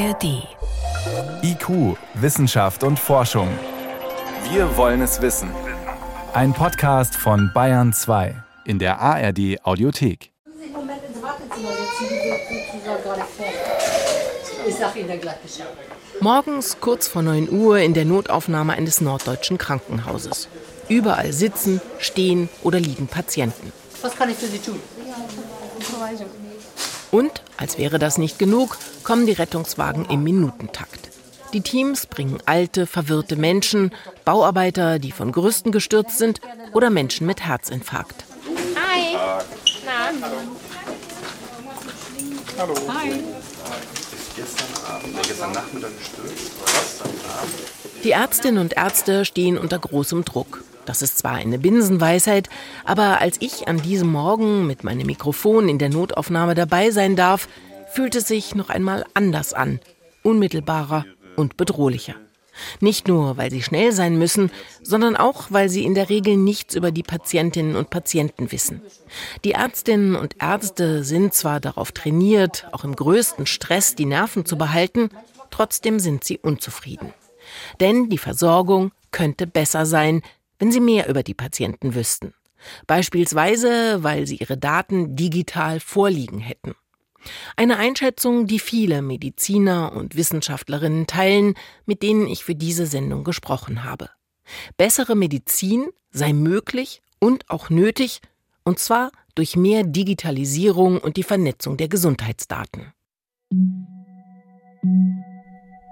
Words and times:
ARD. 0.00 0.48
IQ, 1.42 1.96
Wissenschaft 2.14 2.84
und 2.84 2.98
Forschung. 2.98 3.48
Wir 4.50 4.74
wollen 4.78 5.02
es 5.02 5.20
wissen. 5.20 5.50
Ein 6.32 6.54
Podcast 6.54 7.14
von 7.14 7.50
Bayern 7.52 7.92
2 7.92 8.34
in 8.64 8.78
der 8.78 8.98
ARD 8.98 9.58
Audiothek. 9.62 10.32
im 10.64 10.72
Moment 10.72 11.02
ins 11.06 11.22
Wartezimmer 11.22 11.68
setzen, 11.68 12.06
die 12.08 12.14
wird 12.14 12.72
sozusagen 12.72 13.02
gerade 13.02 13.20
vor. 13.20 13.46
Ich 14.66 14.74
sag 14.74 14.96
Ihnen 14.96 15.08
dann 15.08 15.20
gleich 15.20 15.36
Bescheid. 15.36 15.66
Morgens 16.20 16.80
kurz 16.80 17.06
vor 17.06 17.20
9 17.20 17.50
Uhr 17.50 17.80
in 17.80 17.92
der 17.92 18.06
Notaufnahme 18.06 18.72
eines 18.72 19.02
norddeutschen 19.02 19.58
Krankenhauses. 19.58 20.48
Überall 20.88 21.32
sitzen, 21.34 21.82
stehen 21.98 22.48
oder 22.62 22.80
liegen 22.80 23.06
Patienten. 23.06 23.70
Was 24.00 24.16
kann 24.16 24.30
ich 24.30 24.36
für 24.36 24.46
Sie 24.46 24.60
tun? 24.60 24.80
Und, 27.10 27.42
als 27.56 27.78
wäre 27.78 27.98
das 27.98 28.18
nicht 28.18 28.38
genug, 28.38 28.78
kommen 29.02 29.26
die 29.26 29.32
Rettungswagen 29.32 30.06
im 30.06 30.22
Minutentakt. 30.22 31.10
Die 31.52 31.62
Teams 31.62 32.06
bringen 32.06 32.38
alte, 32.46 32.86
verwirrte 32.86 33.34
Menschen, 33.34 33.92
Bauarbeiter, 34.24 35.00
die 35.00 35.10
von 35.10 35.32
Gerüsten 35.32 35.72
gestürzt 35.72 36.18
sind 36.18 36.40
oder 36.72 36.90
Menschen 36.90 37.26
mit 37.26 37.40
Herzinfarkt. 37.40 38.24
Hi. 38.76 39.16
Na? 39.84 40.10
Die 48.04 48.10
Ärztinnen 48.10 48.60
und 48.60 48.76
Ärzte 48.76 49.24
stehen 49.24 49.58
unter 49.58 49.78
großem 49.78 50.24
Druck. 50.24 50.62
Das 50.90 51.02
ist 51.02 51.18
zwar 51.18 51.34
eine 51.34 51.60
Binsenweisheit, 51.60 52.48
aber 52.84 53.20
als 53.20 53.36
ich 53.38 53.68
an 53.68 53.80
diesem 53.80 54.08
Morgen 54.08 54.66
mit 54.66 54.82
meinem 54.82 55.06
Mikrofon 55.06 55.68
in 55.68 55.78
der 55.78 55.88
Notaufnahme 55.88 56.56
dabei 56.56 56.90
sein 56.90 57.14
darf, 57.14 57.46
fühlt 57.92 58.16
es 58.16 58.26
sich 58.26 58.56
noch 58.56 58.70
einmal 58.70 59.04
anders 59.14 59.54
an, 59.54 59.78
unmittelbarer 60.24 61.04
und 61.36 61.56
bedrohlicher. 61.56 62.16
Nicht 62.80 63.06
nur, 63.06 63.36
weil 63.36 63.52
sie 63.52 63.62
schnell 63.62 63.92
sein 63.92 64.18
müssen, 64.18 64.50
sondern 64.82 65.14
auch, 65.14 65.46
weil 65.50 65.68
sie 65.68 65.84
in 65.84 65.94
der 65.94 66.08
Regel 66.08 66.36
nichts 66.36 66.74
über 66.74 66.90
die 66.90 67.04
Patientinnen 67.04 67.76
und 67.76 67.90
Patienten 67.90 68.50
wissen. 68.50 68.82
Die 69.44 69.52
Ärztinnen 69.52 70.16
und 70.16 70.42
Ärzte 70.42 71.04
sind 71.04 71.34
zwar 71.34 71.60
darauf 71.60 71.92
trainiert, 71.92 72.66
auch 72.72 72.82
im 72.82 72.96
größten 72.96 73.46
Stress 73.46 73.94
die 73.94 74.06
Nerven 74.06 74.44
zu 74.44 74.58
behalten, 74.58 75.10
trotzdem 75.52 76.00
sind 76.00 76.24
sie 76.24 76.38
unzufrieden. 76.38 77.14
Denn 77.78 78.08
die 78.08 78.18
Versorgung 78.18 78.90
könnte 79.12 79.46
besser 79.46 79.86
sein, 79.86 80.22
wenn 80.60 80.70
sie 80.70 80.80
mehr 80.80 81.08
über 81.08 81.24
die 81.24 81.34
Patienten 81.34 81.96
wüssten. 81.96 82.34
Beispielsweise, 82.86 84.04
weil 84.04 84.26
sie 84.26 84.36
ihre 84.36 84.58
Daten 84.58 85.16
digital 85.16 85.80
vorliegen 85.80 86.38
hätten. 86.38 86.74
Eine 87.56 87.78
Einschätzung, 87.78 88.46
die 88.46 88.58
viele 88.58 89.02
Mediziner 89.02 89.92
und 89.92 90.16
Wissenschaftlerinnen 90.16 91.06
teilen, 91.06 91.54
mit 91.86 92.02
denen 92.02 92.26
ich 92.26 92.44
für 92.44 92.54
diese 92.54 92.86
Sendung 92.86 93.24
gesprochen 93.24 93.84
habe. 93.84 94.10
Bessere 94.76 95.16
Medizin 95.16 95.88
sei 96.10 96.32
möglich 96.32 97.02
und 97.18 97.48
auch 97.50 97.70
nötig, 97.70 98.20
und 98.64 98.78
zwar 98.78 99.10
durch 99.34 99.56
mehr 99.56 99.84
Digitalisierung 99.84 100.98
und 100.98 101.16
die 101.16 101.22
Vernetzung 101.22 101.76
der 101.76 101.88
Gesundheitsdaten. 101.88 102.92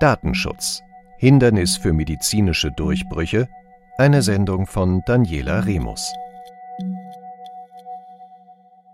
Datenschutz. 0.00 0.80
Hindernis 1.18 1.76
für 1.76 1.92
medizinische 1.92 2.70
Durchbrüche. 2.70 3.48
Eine 4.00 4.22
Sendung 4.22 4.68
von 4.68 5.02
Daniela 5.06 5.64
Remus. 5.64 6.12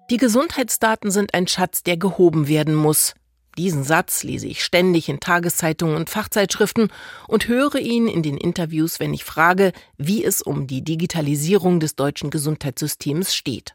Die 0.09 0.17
Gesundheitsdaten 0.17 1.11
sind 1.11 1.35
ein 1.35 1.47
Schatz, 1.47 1.83
der 1.83 1.99
gehoben 1.99 2.49
werden 2.49 2.75
muss. 2.75 3.13
Diesen 3.59 3.85
Satz 3.85 4.23
lese 4.23 4.47
ich 4.47 4.65
ständig 4.65 5.11
in 5.11 5.21
Tageszeitungen 5.21 5.97
und 5.97 6.09
Fachzeitschriften 6.09 6.89
und 7.29 7.49
höre 7.49 7.75
ihn 7.75 8.09
in 8.09 8.23
den 8.23 8.39
Interviews, 8.39 8.99
wenn 8.99 9.13
ich 9.13 9.25
frage, 9.25 9.73
wie 9.99 10.25
es 10.25 10.41
um 10.41 10.67
die 10.67 10.83
Digitalisierung 10.83 11.81
des 11.81 11.97
deutschen 11.97 12.31
Gesundheitssystems 12.31 13.35
steht. 13.35 13.75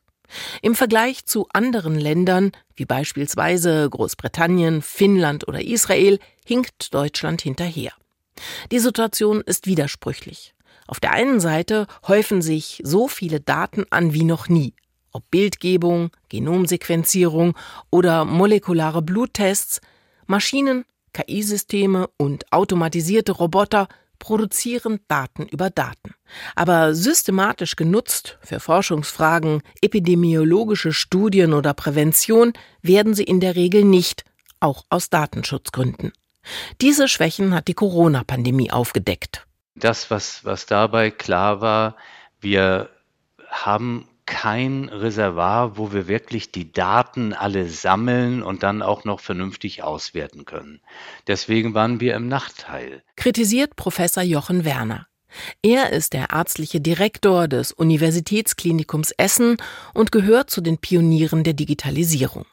Im 0.63 0.73
Vergleich 0.73 1.25
zu 1.25 1.47
anderen 1.53 1.94
Ländern, 1.94 2.53
wie 2.75 2.85
beispielsweise 2.85 3.88
Großbritannien, 3.88 4.81
Finnland 4.81 5.47
oder 5.47 5.62
Israel, 5.62 6.18
hinkt 6.44 6.91
Deutschland 6.91 7.44
hinterher. 7.44 7.91
Die 8.72 8.79
Situation 8.79 9.41
ist 9.41 9.68
widersprüchlich. 9.68 10.56
Auf 10.89 11.00
der 11.00 11.11
einen 11.11 11.39
Seite 11.39 11.85
häufen 12.07 12.41
sich 12.41 12.81
so 12.83 13.07
viele 13.07 13.39
Daten 13.39 13.85
an 13.91 14.13
wie 14.13 14.23
noch 14.23 14.50
nie 14.50 14.73
ob 15.11 15.29
Bildgebung, 15.31 16.11
Genomsequenzierung 16.29 17.57
oder 17.89 18.25
molekulare 18.25 19.01
Bluttests, 19.01 19.81
Maschinen, 20.27 20.85
KI-Systeme 21.13 22.09
und 22.17 22.51
automatisierte 22.51 23.31
Roboter 23.31 23.88
produzieren 24.19 25.00
Daten 25.07 25.47
über 25.47 25.69
Daten. 25.69 26.13
Aber 26.55 26.94
systematisch 26.94 27.75
genutzt 27.75 28.38
für 28.41 28.59
Forschungsfragen, 28.59 29.61
epidemiologische 29.81 30.94
Studien 30.94 31.53
oder 31.53 31.73
Prävention 31.73 32.53
werden 32.81 33.13
sie 33.13 33.23
in 33.23 33.39
der 33.39 33.56
Regel 33.56 33.85
nicht, 33.85 34.25
auch 34.59 34.83
aus 34.89 35.09
Datenschutzgründen. 35.09 36.11
Diese 36.81 37.07
Schwächen 37.07 37.53
hat 37.53 37.67
die 37.67 37.73
Corona-Pandemie 37.73 38.71
aufgedeckt. 38.71 39.45
Das, 39.79 40.12
was, 40.12 40.45
was 40.45 40.66
dabei 40.66 41.12
klar 41.12 41.62
war, 41.62 41.95
wir 42.40 42.90
haben 43.47 44.07
kein 44.29 44.90
Reservoir, 44.90 45.78
wo 45.78 45.91
wir 45.91 46.07
wirklich 46.07 46.51
die 46.51 46.72
Daten 46.72 47.34
alle 47.34 47.67
sammeln 47.67 48.44
und 48.44 48.62
dann 48.62 48.84
auch 48.84 49.03
noch 49.03 49.19
vernünftig 49.19 49.81
auswerten 49.81 50.45
können. 50.45 50.81
Deswegen 51.25 51.73
waren 51.73 52.00
wir 52.00 52.16
im 52.16 52.28
Nachteil. 52.28 53.01
Kritisiert 53.16 53.75
Professor 53.75 54.22
Jochen 54.22 54.66
Werner. 54.66 55.07
Er 55.63 55.91
ist 55.91 56.13
der 56.13 56.29
ärztliche 56.31 56.79
Direktor 56.79 57.47
des 57.47 57.72
Universitätsklinikums 57.72 59.12
Essen 59.18 59.57
und 59.94 60.12
gehört 60.12 60.51
zu 60.51 60.62
den 60.62 60.78
Pionieren 60.78 61.44
der 61.44 61.53
Digitalisierung. 61.53 62.45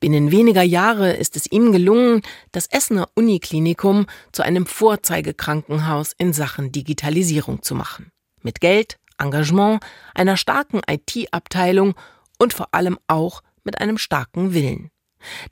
Binnen 0.00 0.30
weniger 0.30 0.62
Jahre 0.62 1.12
ist 1.12 1.36
es 1.36 1.50
ihm 1.50 1.72
gelungen, 1.72 2.22
das 2.52 2.66
Essener 2.66 3.08
Uniklinikum 3.14 4.06
zu 4.32 4.42
einem 4.42 4.66
Vorzeigekrankenhaus 4.66 6.12
in 6.16 6.32
Sachen 6.32 6.72
Digitalisierung 6.72 7.62
zu 7.62 7.74
machen. 7.74 8.10
Mit 8.42 8.60
Geld, 8.60 8.98
Engagement, 9.18 9.82
einer 10.14 10.36
starken 10.36 10.80
IT-Abteilung 10.88 11.94
und 12.38 12.52
vor 12.52 12.68
allem 12.72 12.98
auch 13.06 13.42
mit 13.64 13.80
einem 13.80 13.98
starken 13.98 14.54
Willen. 14.54 14.90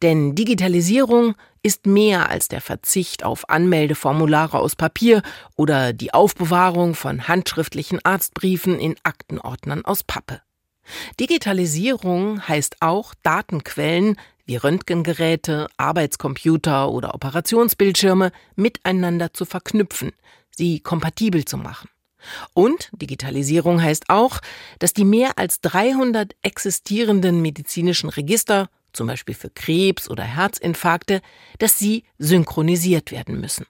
Denn 0.02 0.34
Digitalisierung 0.34 1.34
ist 1.62 1.86
mehr 1.86 2.28
als 2.28 2.48
der 2.48 2.60
Verzicht 2.60 3.24
auf 3.24 3.48
Anmeldeformulare 3.48 4.58
aus 4.58 4.76
Papier 4.76 5.22
oder 5.56 5.92
die 5.92 6.12
Aufbewahrung 6.12 6.94
von 6.94 7.26
handschriftlichen 7.26 7.98
Arztbriefen 8.04 8.78
in 8.78 8.96
Aktenordnern 9.02 9.84
aus 9.84 10.04
Pappe. 10.04 10.42
Digitalisierung 11.18 12.46
heißt 12.46 12.76
auch 12.80 13.14
Datenquellen 13.22 14.16
wie 14.46 14.56
Röntgengeräte, 14.56 15.68
Arbeitscomputer 15.76 16.90
oder 16.90 17.14
Operationsbildschirme 17.14 18.32
miteinander 18.56 19.32
zu 19.32 19.44
verknüpfen, 19.44 20.12
sie 20.50 20.80
kompatibel 20.80 21.44
zu 21.44 21.56
machen. 21.56 21.88
Und 22.54 22.90
Digitalisierung 22.92 23.82
heißt 23.82 24.04
auch, 24.08 24.40
dass 24.78 24.92
die 24.92 25.04
mehr 25.04 25.38
als 25.38 25.60
300 25.60 26.34
existierenden 26.42 27.42
medizinischen 27.42 28.08
Register, 28.08 28.68
zum 28.92 29.06
Beispiel 29.06 29.34
für 29.34 29.50
Krebs 29.50 30.08
oder 30.08 30.22
Herzinfarkte, 30.22 31.20
dass 31.58 31.78
sie 31.78 32.04
synchronisiert 32.18 33.10
werden 33.10 33.40
müssen. 33.40 33.66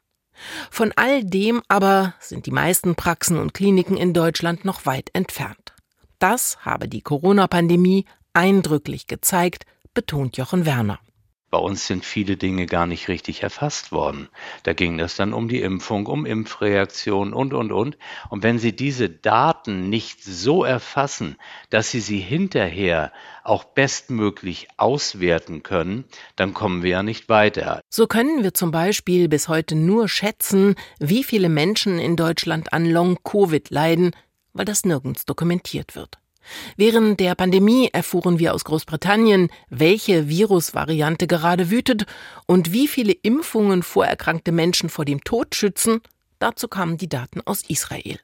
Von 0.71 0.93
all 0.97 1.25
dem 1.25 1.63
aber 1.69 2.15
sind 2.21 2.47
die 2.47 2.51
meisten 2.51 2.95
Praxen 2.97 3.39
und 3.39 3.55
Kliniken 3.55 3.97
in 3.97 4.13
Deutschland 4.13 4.65
noch 4.65 4.85
weit 4.87 5.11
entfernt. 5.15 5.74
Das 6.19 6.59
habe 6.65 6.89
die 6.89 7.03
Corona-Pandemie 7.03 8.05
eindrücklich 8.33 9.07
gezeigt, 9.07 9.65
betont 9.95 10.37
Jochen 10.37 10.67
Werner. 10.67 10.99
Bei 11.55 11.61
uns 11.61 11.87
sind 11.87 12.05
viele 12.05 12.37
Dinge 12.37 12.67
gar 12.67 12.85
nicht 12.85 13.07
richtig 13.07 13.45
erfasst 13.45 13.93
worden. 13.93 14.29
Da 14.65 14.73
ging 14.73 14.99
es 14.99 15.15
dann 15.15 15.33
um 15.33 15.47
die 15.47 15.61
Impfung, 15.61 16.07
um 16.07 16.27
Impfreaktionen 16.27 17.33
und, 17.33 17.55
und, 17.55 17.71
und. 17.71 17.97
Und 18.29 18.43
wenn 18.43 18.59
Sie 18.59 18.75
diese 18.75 19.09
Daten 19.09 19.89
nicht 19.89 20.25
so 20.25 20.65
erfassen, 20.65 21.37
dass 21.71 21.93
Sie 21.93 22.01
sie 22.01 22.19
hinterher 22.19 23.13
auch 23.45 23.63
bestmöglich 23.63 24.67
auswerten 24.79 25.63
können, 25.63 26.07
dann 26.35 26.55
kommen 26.55 26.83
wir 26.83 26.91
ja 26.91 27.03
nicht 27.05 27.29
weiter. 27.29 27.81
So 27.89 28.09
können 28.09 28.43
wir 28.43 28.53
zum 28.53 28.73
Beispiel 28.73 29.29
bis 29.29 29.47
heute 29.47 29.77
nur 29.77 30.09
schätzen, 30.09 30.75
wie 30.99 31.23
viele 31.23 31.49
Menschen 31.49 32.01
in 32.01 32.17
Deutschland 32.17 32.73
an 32.73 32.85
Long-Covid 32.85 33.71
leiden, 33.71 34.11
weil 34.55 34.65
das 34.65 34.85
nirgends 34.85 35.27
dokumentiert 35.27 35.95
wird. 35.95 36.19
Während 36.77 37.21
der 37.21 37.35
Pandemie 37.35 37.89
erfuhren 37.93 38.39
wir 38.39 38.55
aus 38.55 38.65
Großbritannien, 38.65 39.51
welche 39.71 40.29
Virusvariante 40.29 41.27
gerade 41.27 41.71
wütet 41.71 42.07
und 42.47 42.73
wie 42.73 42.89
viele 42.89 43.13
Impfungen 43.13 43.83
vorerkrankte 43.83 44.53
Menschen 44.53 44.89
vor 44.89 45.05
dem 45.05 45.23
Tod 45.25 45.55
schützen. 45.55 46.01
Dazu 46.39 46.69
kamen 46.69 46.99
die 46.99 47.09
Daten 47.09 47.41
aus 47.45 47.63
Israel. 47.63 48.19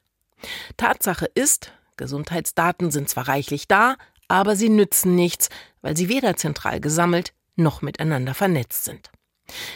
Tatsache 0.77 1.25
ist, 1.33 1.71
Gesundheitsdaten 1.97 2.91
sind 2.91 3.09
zwar 3.09 3.27
reichlich 3.27 3.67
da, 3.67 3.95
aber 4.27 4.55
sie 4.55 4.69
nützen 4.69 5.15
nichts, 5.15 5.49
weil 5.81 5.97
sie 5.97 6.09
weder 6.09 6.35
zentral 6.35 6.79
gesammelt 6.79 7.33
noch 7.55 7.81
miteinander 7.81 8.33
vernetzt 8.33 8.85
sind. 8.85 9.11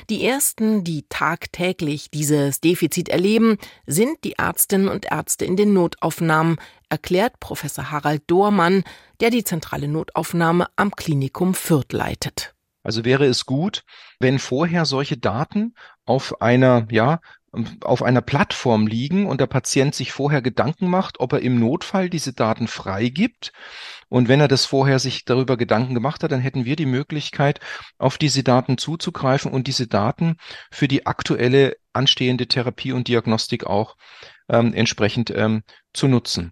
Die 0.10 0.26
ersten, 0.26 0.84
die 0.84 1.06
tagtäglich 1.10 2.10
dieses 2.12 2.62
Defizit 2.62 3.10
erleben, 3.10 3.58
sind 3.86 4.24
die 4.24 4.34
Ärztinnen 4.34 4.90
und 4.90 5.12
Ärzte 5.12 5.46
in 5.46 5.56
den 5.58 5.74
Notaufnahmen, 5.74 6.58
erklärt 6.90 7.40
Professor 7.40 7.92
Harald 7.92 8.24
Dohrmann, 8.28 8.84
der 9.20 9.30
die 9.30 9.44
zentrale 9.44 9.88
Notaufnahme 9.88 10.68
am 10.76 10.92
Klinikum 10.92 11.54
Fürth 11.54 11.94
leitet. 11.94 12.54
Also 12.84 13.04
wäre 13.04 13.26
es 13.26 13.46
gut, 13.46 13.84
wenn 14.20 14.38
vorher 14.38 14.86
solche 14.86 15.18
Daten 15.18 15.74
auf 16.06 16.42
einer, 16.42 16.88
ja, 16.92 17.20
auf 17.82 18.04
einer 18.04 18.22
Plattform 18.22 18.88
liegen 18.88 19.26
und 19.26 19.42
der 19.42 19.48
Patient 19.48 19.94
sich 19.96 20.12
vorher 20.12 20.42
Gedanken 20.42 20.90
macht, 20.90 21.20
ob 21.20 21.34
er 21.34 21.42
im 21.42 21.60
Notfall 21.60 22.10
diese 22.10 22.34
Daten 22.34 22.68
freigibt. 22.68 23.52
Und 24.10 24.28
wenn 24.28 24.40
er 24.40 24.48
das 24.48 24.66
vorher 24.66 25.00
sich 25.00 25.26
darüber 25.26 25.58
Gedanken 25.58 25.94
gemacht 25.94 26.24
hat, 26.24 26.32
dann 26.32 26.42
hätten 26.42 26.66
wir 26.66 26.76
die 26.76 26.86
Möglichkeit, 26.86 27.60
auf 27.98 28.18
diese 28.18 28.44
Daten 28.44 28.78
zuzugreifen 28.78 29.52
und 29.52 29.68
diese 29.68 29.88
Daten 29.88 30.38
für 30.72 30.88
die 30.88 31.06
aktuelle 31.06 31.76
anstehende 31.94 32.48
Therapie 32.48 32.92
und 32.92 33.08
Diagnostik 33.08 33.66
auch 33.66 33.96
ähm, 34.50 34.74
entsprechend 34.74 35.32
ähm, 35.32 35.64
zu 35.94 36.08
nutzen. 36.08 36.52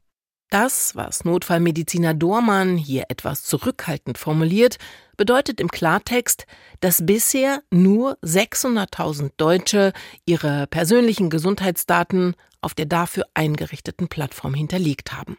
Das, 0.53 0.95
was 0.95 1.25
Notfallmediziner 1.25 2.13
Dormann 2.13 2.77
hier 2.77 3.05
etwas 3.09 3.41
zurückhaltend 3.41 4.19
formuliert, 4.19 4.77
bedeutet 5.17 5.59
im 5.59 5.67
Klartext, 5.67 6.45
dass 6.79 7.03
bisher 7.03 7.63
nur 7.71 8.19
600.000 8.19 9.31
Deutsche 9.37 9.93
ihre 10.25 10.67
persönlichen 10.67 11.31
Gesundheitsdaten 11.31 12.35
auf 12.61 12.75
der 12.75 12.85
dafür 12.85 13.25
eingerichteten 13.33 14.09
Plattform 14.09 14.53
hinterlegt 14.53 15.11
haben. 15.11 15.37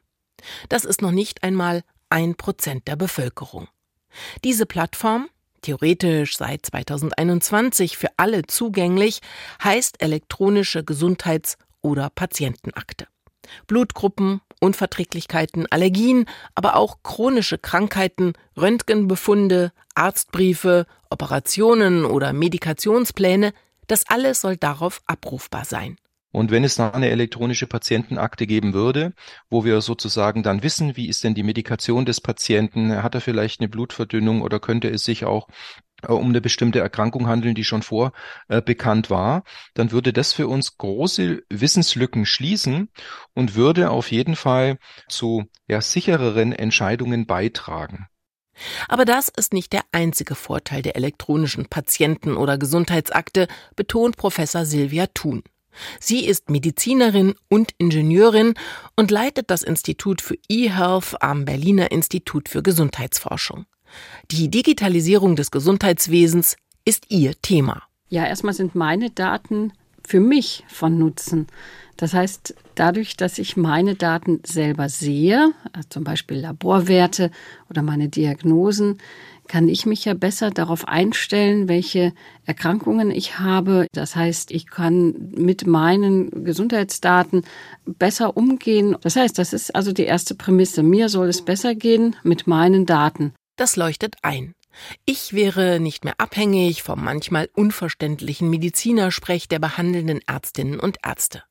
Das 0.69 0.85
ist 0.85 1.01
noch 1.01 1.13
nicht 1.13 1.45
einmal 1.45 1.85
ein 2.11 2.35
Prozent 2.35 2.89
der 2.89 2.97
Bevölkerung. 2.97 3.69
Diese 4.43 4.67
Plattform, 4.67 5.29
theoretisch 5.63 6.37
seit 6.37 6.67
2021 6.67 7.97
für 7.97 8.09
alle 8.17 8.49
zugänglich, 8.49 9.21
heißt 9.63 10.03
elektronische 10.03 10.83
Gesundheits- 10.83 11.57
oder 11.83 12.11
Patientenakte. 12.11 13.07
Blutgruppen, 13.69 14.41
Unverträglichkeiten, 14.61 15.67
Allergien, 15.71 16.27
aber 16.55 16.77
auch 16.77 16.99
chronische 17.03 17.59
Krankheiten, 17.59 18.35
Röntgenbefunde, 18.57 19.73
Arztbriefe, 19.95 20.87
Operationen 21.11 22.05
oder 22.05 22.33
Medikationspläne, 22.33 23.53
das 23.87 24.05
alles 24.09 24.41
soll 24.41 24.57
darauf 24.57 25.03
abrufbar 25.07 25.65
sein. 25.65 25.97
Und 26.35 26.51
wenn 26.51 26.65
es 26.65 26.75
da 26.75 26.91
eine 26.91 27.11
elektronische 27.11 27.69
Patientenakte 27.69 28.49
geben 28.49 28.75
würde, 28.75 29.13
wo 29.51 29.65
wir 29.65 29.81
sozusagen 29.81 30.43
dann 30.43 30.65
wissen, 30.65 30.97
wie 30.97 31.09
ist 31.09 31.23
denn 31.23 31.35
die 31.35 31.45
Medikation 31.45 32.05
des 32.05 32.21
Patienten, 32.21 33.05
hat 33.05 33.15
er 33.15 33.21
vielleicht 33.21 33.61
eine 33.61 33.69
Blutverdünnung 33.69 34.43
oder 34.43 34.59
könnte 34.59 34.89
es 34.89 35.05
sich 35.05 35.25
auch 35.25 35.47
um 36.13 36.29
eine 36.29 36.41
bestimmte 36.41 36.81
Erkrankung 36.81 37.29
handeln, 37.29 37.55
die 37.55 37.65
schon 37.65 37.83
vor 37.83 38.13
äh, 38.49 38.61
bekannt 38.61 39.11
war, 39.11 39.45
dann 39.75 39.93
würde 39.93 40.13
das 40.13 40.33
für 40.33 40.49
uns 40.49 40.77
große 40.77 41.43
Wissenslücken 41.49 42.27
schließen 42.27 42.89
und 43.35 43.55
würde 43.55 43.91
auf 43.91 44.11
jeden 44.11 44.37
Fall 44.37 44.79
zu 45.09 45.45
ja, 45.67 45.81
sichereren 45.81 46.53
Entscheidungen 46.53 47.27
beitragen. 47.27 48.07
Aber 48.89 49.05
das 49.05 49.29
ist 49.29 49.53
nicht 49.53 49.73
der 49.73 49.83
einzige 49.93 50.35
Vorteil 50.35 50.83
der 50.83 50.97
elektronischen 50.97 51.67
Patienten- 51.67 52.37
oder 52.37 52.57
Gesundheitsakte, 52.59 53.49
betont 53.75 54.17
Professor 54.17 54.65
Silvia 54.65 55.07
Thun. 55.13 55.43
Sie 55.99 56.25
ist 56.25 56.51
Medizinerin 56.51 57.35
und 57.49 57.73
Ingenieurin 57.79 58.55
und 58.97 59.11
leitet 59.11 59.51
das 59.51 59.65
Institut 59.65 60.21
für 60.21 60.37
eHealth 60.49 61.21
am 61.21 61.45
Berliner 61.45 61.91
Institut 61.91 62.49
für 62.49 62.63
Gesundheitsforschung. 62.63 63.67
Die 64.31 64.49
Digitalisierung 64.49 65.37
des 65.37 65.51
Gesundheitswesens 65.51 66.57
ist 66.85 67.07
ihr 67.11 67.35
Thema. 67.41 67.83
Ja, 68.09 68.27
erstmal 68.27 68.55
sind 68.55 68.75
meine 68.75 69.11
Daten 69.11 69.73
für 70.07 70.21
mich 70.21 70.65
von 70.69 70.99
Nutzen. 70.99 71.47
Das 71.97 72.13
heißt, 72.13 72.55
dadurch, 72.75 73.17
dass 73.17 73.39
ich 73.39 73.57
meine 73.57 73.95
Daten 73.95 74.41
selber 74.45 74.89
sehe, 74.89 75.53
zum 75.89 76.05
Beispiel 76.05 76.39
Laborwerte 76.39 77.31
oder 77.71 77.83
meine 77.83 78.09
Diagnosen, 78.09 78.99
kann 79.47 79.69
ich 79.69 79.87
mich 79.87 80.05
ja 80.05 80.15
besser 80.15 80.51
darauf 80.51 80.89
einstellen, 80.89 81.69
welche 81.69 82.13
Erkrankungen 82.47 83.11
ich 83.11 83.39
habe. 83.39 83.87
Das 83.93 84.17
heißt, 84.17 84.51
ich 84.51 84.67
kann 84.67 85.33
mit 85.37 85.67
meinen 85.67 86.45
Gesundheitsdaten 86.45 87.43
besser 87.85 88.37
umgehen. 88.37 88.97
Das 89.03 89.17
heißt, 89.17 89.39
das 89.39 89.53
ist 89.53 89.75
also 89.75 89.93
die 89.93 90.05
erste 90.05 90.35
Prämisse. 90.35 90.83
Mir 90.83 91.09
soll 91.09 91.29
es 91.29 91.43
besser 91.43 91.75
gehen 91.75 92.17
mit 92.23 92.47
meinen 92.47 92.87
Daten. 92.87 93.33
Das 93.57 93.77
leuchtet 93.77 94.17
ein. 94.23 94.55
Ich 95.05 95.33
wäre 95.33 95.79
nicht 95.79 96.05
mehr 96.05 96.15
abhängig 96.19 96.83
vom 96.83 97.05
manchmal 97.05 97.49
unverständlichen 97.55 98.51
Medizinersprech 98.51 99.47
der 99.49 99.61
behandelnden 99.61 100.21
Ärztinnen 100.27 100.81
und 100.81 100.99
Ärzte. 101.05 101.45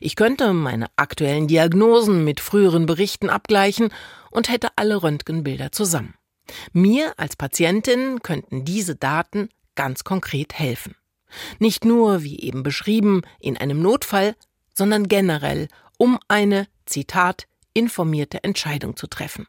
Ich 0.00 0.16
könnte 0.16 0.52
meine 0.52 0.86
aktuellen 0.96 1.48
Diagnosen 1.48 2.24
mit 2.24 2.40
früheren 2.40 2.86
Berichten 2.86 3.28
abgleichen 3.28 3.92
und 4.30 4.48
hätte 4.48 4.68
alle 4.76 5.02
Röntgenbilder 5.02 5.72
zusammen. 5.72 6.14
Mir 6.72 7.14
als 7.16 7.36
Patientin 7.36 8.20
könnten 8.22 8.64
diese 8.64 8.96
Daten 8.96 9.48
ganz 9.74 10.04
konkret 10.04 10.54
helfen. 10.54 10.94
Nicht 11.58 11.84
nur, 11.84 12.22
wie 12.22 12.40
eben 12.40 12.62
beschrieben, 12.62 13.22
in 13.38 13.56
einem 13.56 13.82
Notfall, 13.82 14.34
sondern 14.74 15.08
generell, 15.08 15.68
um 15.98 16.18
eine, 16.28 16.66
Zitat, 16.86 17.46
informierte 17.74 18.42
Entscheidung 18.44 18.96
zu 18.96 19.08
treffen. 19.08 19.46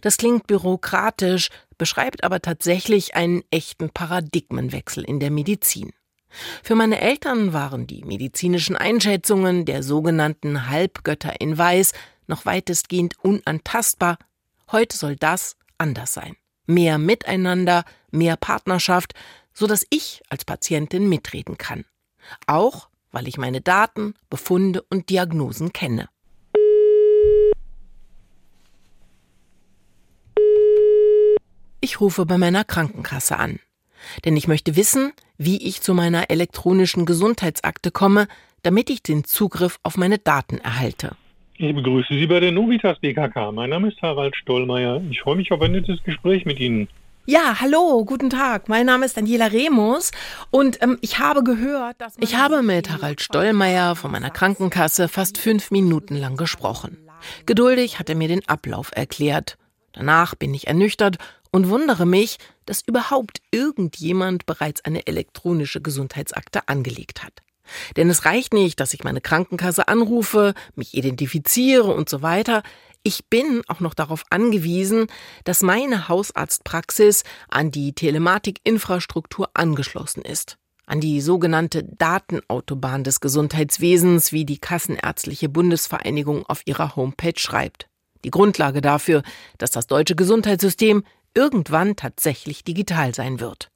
Das 0.00 0.16
klingt 0.16 0.46
bürokratisch, 0.46 1.48
beschreibt 1.78 2.24
aber 2.24 2.40
tatsächlich 2.40 3.14
einen 3.14 3.42
echten 3.50 3.90
Paradigmenwechsel 3.90 5.04
in 5.04 5.20
der 5.20 5.30
Medizin. 5.30 5.92
Für 6.62 6.74
meine 6.74 7.00
Eltern 7.00 7.52
waren 7.52 7.86
die 7.86 8.04
medizinischen 8.04 8.76
Einschätzungen 8.76 9.64
der 9.64 9.82
sogenannten 9.82 10.68
Halbgötter 10.68 11.40
in 11.40 11.58
Weiß 11.58 11.92
noch 12.26 12.46
weitestgehend 12.46 13.16
unantastbar. 13.22 14.18
Heute 14.70 14.96
soll 14.96 15.16
das 15.16 15.56
anders 15.76 16.14
sein. 16.14 16.36
Mehr 16.66 16.98
Miteinander, 16.98 17.84
mehr 18.10 18.36
Partnerschaft, 18.36 19.14
so 19.52 19.66
dass 19.66 19.86
ich 19.90 20.22
als 20.30 20.44
Patientin 20.44 21.08
mitreden 21.08 21.58
kann. 21.58 21.84
Auch 22.46 22.88
weil 23.12 23.28
ich 23.28 23.36
meine 23.36 23.60
Daten, 23.60 24.14
Befunde 24.30 24.82
und 24.82 25.10
Diagnosen 25.10 25.72
kenne. 25.72 26.08
Ich 31.84 32.00
rufe 32.00 32.26
bei 32.26 32.38
meiner 32.38 32.62
Krankenkasse 32.62 33.36
an. 33.36 33.58
Denn 34.24 34.36
ich 34.36 34.46
möchte 34.46 34.76
wissen, 34.76 35.12
wie 35.36 35.66
ich 35.66 35.80
zu 35.80 35.94
meiner 35.94 36.30
elektronischen 36.30 37.06
Gesundheitsakte 37.06 37.90
komme, 37.90 38.28
damit 38.62 38.88
ich 38.88 39.02
den 39.02 39.24
Zugriff 39.24 39.80
auf 39.82 39.96
meine 39.96 40.18
Daten 40.18 40.58
erhalte. 40.58 41.16
Ich 41.56 41.74
begrüße 41.74 42.14
Sie 42.14 42.28
bei 42.28 42.38
der 42.38 42.52
Novitas 42.52 43.00
BKK. 43.00 43.50
Mein 43.50 43.70
Name 43.70 43.88
ist 43.88 44.00
Harald 44.00 44.36
Stollmeier. 44.36 45.02
Ich 45.10 45.22
freue 45.22 45.34
mich 45.34 45.50
auf 45.50 45.60
ein 45.60 45.72
nettes 45.72 46.00
Gespräch 46.04 46.44
mit 46.44 46.60
Ihnen. 46.60 46.86
Ja, 47.26 47.60
hallo, 47.60 48.04
guten 48.04 48.30
Tag. 48.30 48.68
Mein 48.68 48.86
Name 48.86 49.04
ist 49.04 49.16
Daniela 49.16 49.46
Remus 49.46 50.12
und 50.52 50.80
ähm, 50.82 50.98
ich 51.00 51.18
habe 51.18 51.42
gehört, 51.42 52.00
dass. 52.00 52.16
Ich 52.20 52.36
habe 52.36 52.62
mit 52.62 52.90
Harald 52.90 53.20
Stollmeier 53.20 53.96
von 53.96 54.12
meiner 54.12 54.30
Krankenkasse 54.30 55.08
fast 55.08 55.36
fünf 55.36 55.72
Minuten 55.72 56.14
lang 56.14 56.36
gesprochen. 56.36 56.98
Geduldig 57.44 57.98
hat 57.98 58.08
er 58.08 58.14
mir 58.14 58.28
den 58.28 58.48
Ablauf 58.48 58.92
erklärt. 58.94 59.58
Danach 59.92 60.36
bin 60.36 60.54
ich 60.54 60.68
ernüchtert 60.68 61.18
und 61.52 61.68
wundere 61.68 62.06
mich, 62.06 62.38
dass 62.66 62.82
überhaupt 62.82 63.40
irgendjemand 63.52 64.46
bereits 64.46 64.84
eine 64.84 65.06
elektronische 65.06 65.80
Gesundheitsakte 65.80 66.66
angelegt 66.66 67.22
hat. 67.22 67.34
Denn 67.96 68.10
es 68.10 68.24
reicht 68.24 68.52
nicht, 68.52 68.80
dass 68.80 68.94
ich 68.94 69.04
meine 69.04 69.20
Krankenkasse 69.20 69.86
anrufe, 69.86 70.54
mich 70.74 70.94
identifiziere 70.94 71.94
und 71.94 72.08
so 72.08 72.22
weiter. 72.22 72.62
Ich 73.04 73.26
bin 73.26 73.62
auch 73.68 73.80
noch 73.80 73.94
darauf 73.94 74.24
angewiesen, 74.30 75.06
dass 75.44 75.62
meine 75.62 76.08
Hausarztpraxis 76.08 77.24
an 77.48 77.70
die 77.70 77.92
Telematikinfrastruktur 77.92 79.50
angeschlossen 79.54 80.22
ist. 80.22 80.58
An 80.86 81.00
die 81.00 81.20
sogenannte 81.20 81.84
Datenautobahn 81.84 83.04
des 83.04 83.20
Gesundheitswesens, 83.20 84.32
wie 84.32 84.44
die 84.44 84.58
Kassenärztliche 84.58 85.48
Bundesvereinigung 85.48 86.44
auf 86.46 86.62
ihrer 86.64 86.96
Homepage 86.96 87.38
schreibt. 87.38 87.88
Die 88.24 88.30
Grundlage 88.30 88.80
dafür, 88.80 89.22
dass 89.58 89.70
das 89.70 89.86
deutsche 89.86 90.14
Gesundheitssystem 90.14 91.04
irgendwann 91.34 91.96
tatsächlich 91.96 92.64
digital 92.64 93.14
sein 93.14 93.40
wird. 93.40 93.70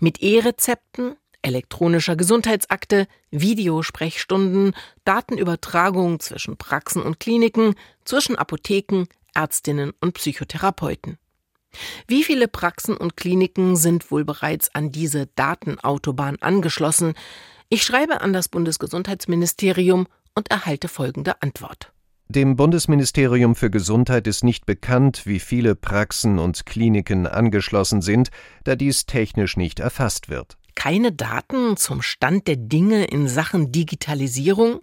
Mit 0.00 0.22
E-Rezepten, 0.22 1.16
elektronischer 1.42 2.16
Gesundheitsakte, 2.16 3.06
Videosprechstunden, 3.30 4.74
Datenübertragung 5.04 6.20
zwischen 6.20 6.56
Praxen 6.56 7.02
und 7.02 7.20
Kliniken, 7.20 7.74
zwischen 8.04 8.36
Apotheken, 8.36 9.06
Ärztinnen 9.34 9.92
und 10.00 10.14
Psychotherapeuten. 10.14 11.18
Wie 12.06 12.24
viele 12.24 12.48
Praxen 12.48 12.96
und 12.96 13.16
Kliniken 13.16 13.76
sind 13.76 14.10
wohl 14.10 14.24
bereits 14.24 14.74
an 14.74 14.90
diese 14.90 15.26
Datenautobahn 15.26 16.36
angeschlossen? 16.40 17.14
Ich 17.68 17.82
schreibe 17.82 18.22
an 18.22 18.32
das 18.32 18.48
Bundesgesundheitsministerium 18.48 20.06
und 20.34 20.50
erhalte 20.50 20.88
folgende 20.88 21.42
Antwort. 21.42 21.92
Dem 22.30 22.56
Bundesministerium 22.56 23.54
für 23.54 23.70
Gesundheit 23.70 24.26
ist 24.26 24.44
nicht 24.44 24.66
bekannt, 24.66 25.22
wie 25.24 25.40
viele 25.40 25.74
Praxen 25.74 26.38
und 26.38 26.66
Kliniken 26.66 27.26
angeschlossen 27.26 28.02
sind, 28.02 28.28
da 28.64 28.76
dies 28.76 29.06
technisch 29.06 29.56
nicht 29.56 29.80
erfasst 29.80 30.28
wird. 30.28 30.58
keine 30.74 31.10
Daten 31.10 31.78
zum 31.78 32.02
Stand 32.02 32.46
der 32.46 32.56
Dinge 32.56 33.06
in 33.06 33.28
Sachen 33.28 33.72
Digitalisierung? 33.72 34.80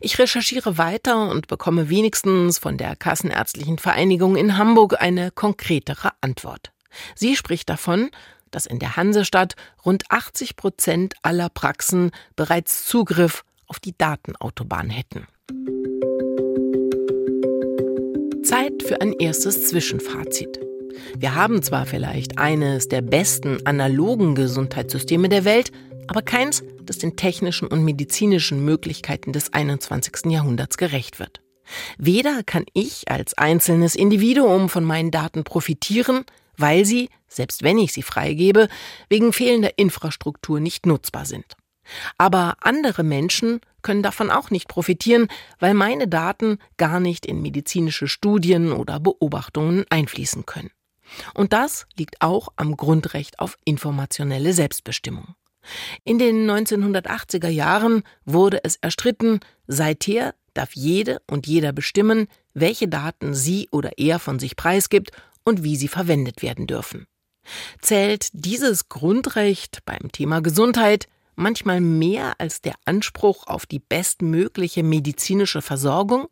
Ich 0.00 0.18
recherchiere 0.18 0.76
weiter 0.76 1.30
und 1.30 1.48
bekomme 1.48 1.88
wenigstens 1.88 2.58
von 2.58 2.76
der 2.76 2.94
Kassenärztlichen 2.94 3.78
Vereinigung 3.78 4.36
in 4.36 4.58
Hamburg 4.58 5.00
eine 5.00 5.30
konkretere 5.30 6.10
Antwort. 6.20 6.72
Sie 7.14 7.36
spricht 7.36 7.70
davon, 7.70 8.10
dass 8.50 8.66
in 8.66 8.78
der 8.78 8.96
Hansestadt 8.96 9.56
rund 9.86 10.04
80 10.10 10.56
Prozent 10.56 11.14
aller 11.22 11.48
Praxen 11.48 12.10
bereits 12.36 12.84
Zugriff 12.84 13.44
auf 13.66 13.80
die 13.80 13.96
Datenautobahn 13.96 14.90
hätten. 14.90 15.26
Für 18.86 19.00
ein 19.00 19.12
erstes 19.12 19.68
Zwischenfazit. 19.68 20.60
Wir 21.16 21.34
haben 21.34 21.62
zwar 21.62 21.86
vielleicht 21.86 22.38
eines 22.38 22.88
der 22.88 23.02
besten 23.02 23.64
analogen 23.66 24.34
Gesundheitssysteme 24.34 25.28
der 25.28 25.44
Welt, 25.44 25.70
aber 26.08 26.22
keins, 26.22 26.64
das 26.82 26.98
den 26.98 27.16
technischen 27.16 27.68
und 27.68 27.84
medizinischen 27.84 28.64
Möglichkeiten 28.64 29.32
des 29.32 29.52
21. 29.52 30.30
Jahrhunderts 30.32 30.76
gerecht 30.76 31.18
wird. 31.18 31.40
Weder 31.98 32.42
kann 32.42 32.64
ich 32.72 33.10
als 33.10 33.34
einzelnes 33.34 33.94
Individuum 33.94 34.68
von 34.68 34.84
meinen 34.84 35.10
Daten 35.10 35.44
profitieren, 35.44 36.24
weil 36.56 36.84
sie, 36.84 37.08
selbst 37.28 37.62
wenn 37.62 37.78
ich 37.78 37.92
sie 37.92 38.02
freigebe, 38.02 38.68
wegen 39.08 39.32
fehlender 39.32 39.78
Infrastruktur 39.78 40.60
nicht 40.60 40.86
nutzbar 40.86 41.26
sind. 41.26 41.56
Aber 42.18 42.56
andere 42.60 43.02
Menschen 43.02 43.60
können 43.82 44.02
davon 44.02 44.30
auch 44.30 44.50
nicht 44.50 44.68
profitieren, 44.68 45.28
weil 45.58 45.74
meine 45.74 46.08
Daten 46.08 46.58
gar 46.76 47.00
nicht 47.00 47.26
in 47.26 47.42
medizinische 47.42 48.08
Studien 48.08 48.72
oder 48.72 49.00
Beobachtungen 49.00 49.84
einfließen 49.90 50.46
können. 50.46 50.70
Und 51.34 51.52
das 51.52 51.86
liegt 51.96 52.22
auch 52.22 52.48
am 52.56 52.76
Grundrecht 52.76 53.40
auf 53.40 53.56
informationelle 53.64 54.52
Selbstbestimmung. 54.52 55.34
In 56.04 56.18
den 56.18 56.48
1980er 56.48 57.48
Jahren 57.48 58.02
wurde 58.24 58.64
es 58.64 58.76
erstritten, 58.76 59.40
seither 59.66 60.34
darf 60.54 60.74
jede 60.74 61.20
und 61.30 61.46
jeder 61.46 61.72
bestimmen, 61.72 62.26
welche 62.54 62.88
Daten 62.88 63.34
sie 63.34 63.68
oder 63.70 63.98
er 63.98 64.18
von 64.18 64.38
sich 64.38 64.56
preisgibt 64.56 65.10
und 65.44 65.62
wie 65.62 65.76
sie 65.76 65.88
verwendet 65.88 66.42
werden 66.42 66.66
dürfen. 66.66 67.06
Zählt 67.80 68.28
dieses 68.32 68.88
Grundrecht 68.88 69.80
beim 69.84 70.12
Thema 70.12 70.40
Gesundheit 70.40 71.08
manchmal 71.36 71.80
mehr 71.80 72.34
als 72.38 72.60
der 72.60 72.74
Anspruch 72.84 73.46
auf 73.46 73.66
die 73.66 73.78
bestmögliche 73.78 74.82
medizinische 74.82 75.62
Versorgung? 75.62 76.28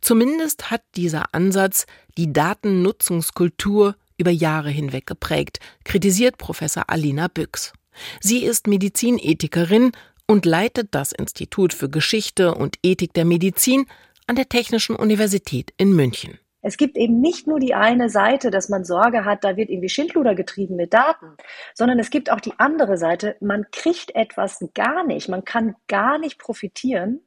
Zumindest 0.00 0.70
hat 0.70 0.82
dieser 0.96 1.34
Ansatz 1.34 1.86
die 2.16 2.32
Datennutzungskultur 2.32 3.96
über 4.16 4.30
Jahre 4.30 4.70
hinweg 4.70 5.06
geprägt, 5.06 5.58
kritisiert 5.84 6.38
Professor 6.38 6.84
Alina 6.88 7.28
Büchs. 7.28 7.72
Sie 8.20 8.44
ist 8.44 8.66
Medizinethikerin 8.66 9.92
und 10.26 10.46
leitet 10.46 10.88
das 10.92 11.12
Institut 11.12 11.72
für 11.72 11.88
Geschichte 11.88 12.54
und 12.54 12.76
Ethik 12.82 13.12
der 13.14 13.24
Medizin 13.24 13.86
an 14.26 14.36
der 14.36 14.48
Technischen 14.48 14.96
Universität 14.96 15.72
in 15.76 15.92
München. 15.92 16.38
Es 16.66 16.78
gibt 16.78 16.96
eben 16.96 17.20
nicht 17.20 17.46
nur 17.46 17.60
die 17.60 17.74
eine 17.74 18.08
Seite, 18.08 18.50
dass 18.50 18.70
man 18.70 18.84
Sorge 18.84 19.26
hat, 19.26 19.44
da 19.44 19.58
wird 19.58 19.68
irgendwie 19.68 19.90
Schindluder 19.90 20.34
getrieben 20.34 20.76
mit 20.76 20.94
Daten, 20.94 21.36
sondern 21.74 21.98
es 21.98 22.08
gibt 22.08 22.32
auch 22.32 22.40
die 22.40 22.54
andere 22.56 22.96
Seite, 22.96 23.36
man 23.40 23.66
kriegt 23.70 24.14
etwas 24.14 24.64
gar 24.72 25.04
nicht, 25.04 25.28
man 25.28 25.44
kann 25.44 25.76
gar 25.88 26.18
nicht 26.18 26.38
profitieren 26.38 27.20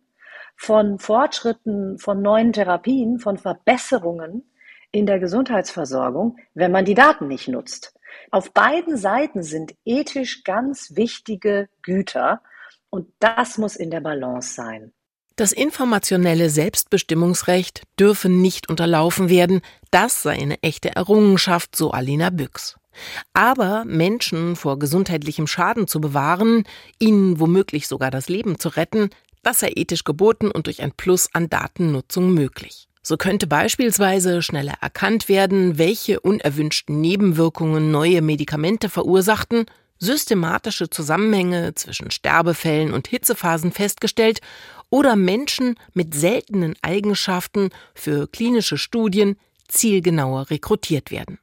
von 0.55 0.97
Fortschritten, 0.97 1.99
von 1.99 2.23
neuen 2.23 2.51
Therapien, 2.51 3.19
von 3.19 3.37
Verbesserungen 3.37 4.51
in 4.91 5.05
der 5.05 5.19
Gesundheitsversorgung, 5.19 6.37
wenn 6.55 6.71
man 6.71 6.85
die 6.85 6.95
Daten 6.95 7.27
nicht 7.27 7.47
nutzt. 7.47 7.93
Auf 8.31 8.53
beiden 8.53 8.97
Seiten 8.97 9.43
sind 9.43 9.75
ethisch 9.85 10.43
ganz 10.45 10.95
wichtige 10.95 11.69
Güter 11.83 12.41
und 12.89 13.13
das 13.19 13.59
muss 13.59 13.75
in 13.75 13.91
der 13.91 14.01
Balance 14.01 14.55
sein. 14.55 14.93
Das 15.37 15.51
informationelle 15.51 16.49
Selbstbestimmungsrecht 16.49 17.83
dürfe 17.99 18.27
nicht 18.27 18.69
unterlaufen 18.69 19.29
werden, 19.29 19.61
das 19.91 20.23
sei 20.23 20.31
eine 20.31 20.61
echte 20.63 20.95
Errungenschaft, 20.95 21.75
so 21.75 21.91
Alina 21.91 22.31
Büchs. 22.31 22.75
Aber 23.33 23.85
Menschen 23.85 24.55
vor 24.55 24.79
gesundheitlichem 24.79 25.45
Schaden 25.45 25.87
zu 25.87 26.01
bewahren, 26.01 26.63
ihnen 26.97 27.39
womöglich 27.39 27.87
sogar 27.87 28.09
das 28.09 28.29
Leben 28.29 28.57
zu 28.57 28.69
retten, 28.69 29.11
das 29.43 29.59
sei 29.59 29.73
ethisch 29.75 30.05
geboten 30.05 30.49
und 30.49 30.65
durch 30.65 30.81
ein 30.81 30.91
Plus 30.91 31.29
an 31.33 31.51
Datennutzung 31.51 32.33
möglich. 32.33 32.89
So 33.03 33.15
könnte 33.15 33.45
beispielsweise 33.45 34.41
schneller 34.41 34.73
erkannt 34.81 35.29
werden, 35.29 35.77
welche 35.77 36.19
unerwünschten 36.19 36.99
Nebenwirkungen 36.99 37.91
neue 37.91 38.23
Medikamente 38.23 38.89
verursachten, 38.89 39.67
systematische 39.99 40.89
Zusammenhänge 40.89 41.73
zwischen 41.75 42.11
Sterbefällen 42.11 42.93
und 42.93 43.07
Hitzephasen 43.07 43.71
festgestellt 43.71 44.41
oder 44.89 45.15
Menschen 45.15 45.75
mit 45.93 46.13
seltenen 46.13 46.75
Eigenschaften 46.81 47.69
für 47.93 48.27
klinische 48.27 48.77
Studien 48.77 49.37
zielgenauer 49.67 50.49
rekrutiert 50.49 51.11
werden. 51.11 51.39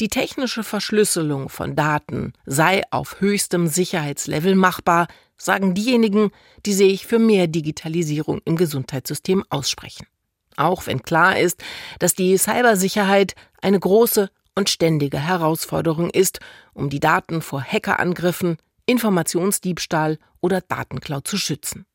Die 0.00 0.08
technische 0.08 0.62
Verschlüsselung 0.62 1.48
von 1.48 1.74
Daten 1.74 2.34
sei 2.44 2.82
auf 2.90 3.20
höchstem 3.20 3.66
Sicherheitslevel 3.66 4.54
machbar, 4.54 5.06
sagen 5.38 5.74
diejenigen, 5.74 6.30
die 6.66 6.74
sich 6.74 7.06
für 7.06 7.18
mehr 7.18 7.46
Digitalisierung 7.46 8.40
im 8.44 8.56
Gesundheitssystem 8.56 9.44
aussprechen 9.48 10.06
auch 10.56 10.86
wenn 10.86 11.02
klar 11.02 11.38
ist, 11.38 11.62
dass 11.98 12.14
die 12.14 12.36
Cybersicherheit 12.36 13.34
eine 13.60 13.78
große 13.78 14.30
und 14.54 14.70
ständige 14.70 15.18
Herausforderung 15.18 16.10
ist, 16.10 16.40
um 16.74 16.90
die 16.90 17.00
Daten 17.00 17.42
vor 17.42 17.62
Hackerangriffen, 17.62 18.58
Informationsdiebstahl 18.86 20.18
oder 20.40 20.60
Datenklau 20.60 21.20
zu 21.20 21.36
schützen. 21.36 21.86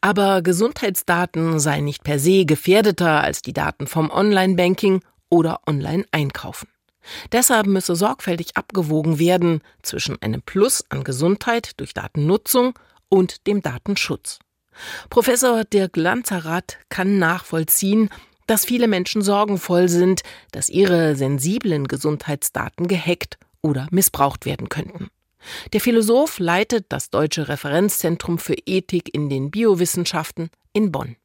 Aber 0.00 0.42
Gesundheitsdaten 0.42 1.58
seien 1.58 1.84
nicht 1.84 2.04
per 2.04 2.18
se 2.18 2.44
gefährdeter 2.44 3.22
als 3.22 3.42
die 3.42 3.52
Daten 3.52 3.86
vom 3.86 4.10
Online-Banking 4.10 5.02
oder 5.28 5.60
Online-Einkaufen. 5.66 6.68
Deshalb 7.32 7.66
müsse 7.66 7.94
sorgfältig 7.94 8.56
abgewogen 8.56 9.18
werden 9.18 9.62
zwischen 9.82 10.20
einem 10.22 10.42
Plus 10.42 10.84
an 10.88 11.04
Gesundheit 11.04 11.72
durch 11.78 11.94
Datennutzung 11.94 12.78
und 13.08 13.46
dem 13.46 13.62
Datenschutz. 13.62 14.38
Professor 15.08 15.64
Dirk 15.64 15.96
Lanzerath 15.96 16.78
kann 16.88 17.18
nachvollziehen, 17.18 18.10
dass 18.46 18.64
viele 18.64 18.88
Menschen 18.88 19.22
sorgenvoll 19.22 19.88
sind, 19.88 20.22
dass 20.52 20.68
ihre 20.68 21.16
sensiblen 21.16 21.88
Gesundheitsdaten 21.88 22.86
gehackt 22.86 23.38
oder 23.62 23.88
missbraucht 23.90 24.46
werden 24.46 24.68
könnten. 24.68 25.08
Der 25.72 25.80
Philosoph 25.80 26.38
leitet 26.38 26.86
das 26.88 27.10
Deutsche 27.10 27.48
Referenzzentrum 27.48 28.38
für 28.38 28.56
Ethik 28.66 29.14
in 29.14 29.28
den 29.28 29.50
Biowissenschaften 29.50 30.50
in 30.72 30.92
Bonn 30.92 31.16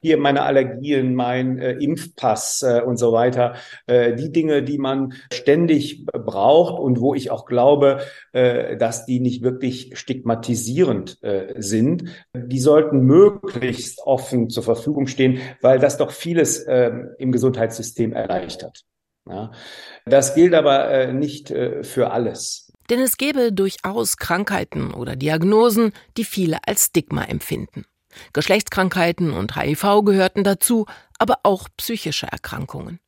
hier 0.00 0.16
meine 0.16 0.42
Allergien, 0.42 1.14
mein 1.14 1.58
äh, 1.58 1.72
Impfpass 1.72 2.62
äh, 2.62 2.82
und 2.82 2.98
so 2.98 3.12
weiter. 3.12 3.54
Äh, 3.86 4.14
die 4.14 4.30
Dinge, 4.30 4.62
die 4.62 4.78
man 4.78 5.14
ständig 5.32 6.06
braucht 6.06 6.78
und 6.78 7.00
wo 7.00 7.14
ich 7.14 7.30
auch 7.30 7.46
glaube, 7.46 8.00
äh, 8.32 8.76
dass 8.76 9.06
die 9.06 9.20
nicht 9.20 9.42
wirklich 9.42 9.98
stigmatisierend 9.98 11.22
äh, 11.22 11.54
sind, 11.56 12.04
die 12.34 12.60
sollten 12.60 13.00
möglichst 13.00 14.00
offen 14.00 14.50
zur 14.50 14.62
Verfügung 14.62 15.08
stehen, 15.08 15.40
weil 15.62 15.78
das 15.80 15.98
doch 15.98 16.12
vieles 16.12 16.60
äh, 16.60 16.92
im 17.18 17.32
Gesundheitssystem 17.32 18.12
erleichtert. 18.12 18.84
Ja. 19.28 19.50
Das 20.06 20.34
gilt 20.34 20.54
aber 20.54 20.90
äh, 20.90 21.12
nicht 21.12 21.48
für 21.48 22.10
alles. 22.12 22.67
Denn 22.90 23.00
es 23.00 23.16
gäbe 23.16 23.52
durchaus 23.52 24.16
Krankheiten 24.16 24.92
oder 24.92 25.16
Diagnosen, 25.16 25.92
die 26.16 26.24
viele 26.24 26.58
als 26.66 26.86
Stigma 26.86 27.24
empfinden. 27.24 27.84
Geschlechtskrankheiten 28.32 29.32
und 29.32 29.56
HIV 29.56 30.02
gehörten 30.04 30.44
dazu, 30.44 30.86
aber 31.18 31.40
auch 31.42 31.68
psychische 31.76 32.26
Erkrankungen. 32.26 33.00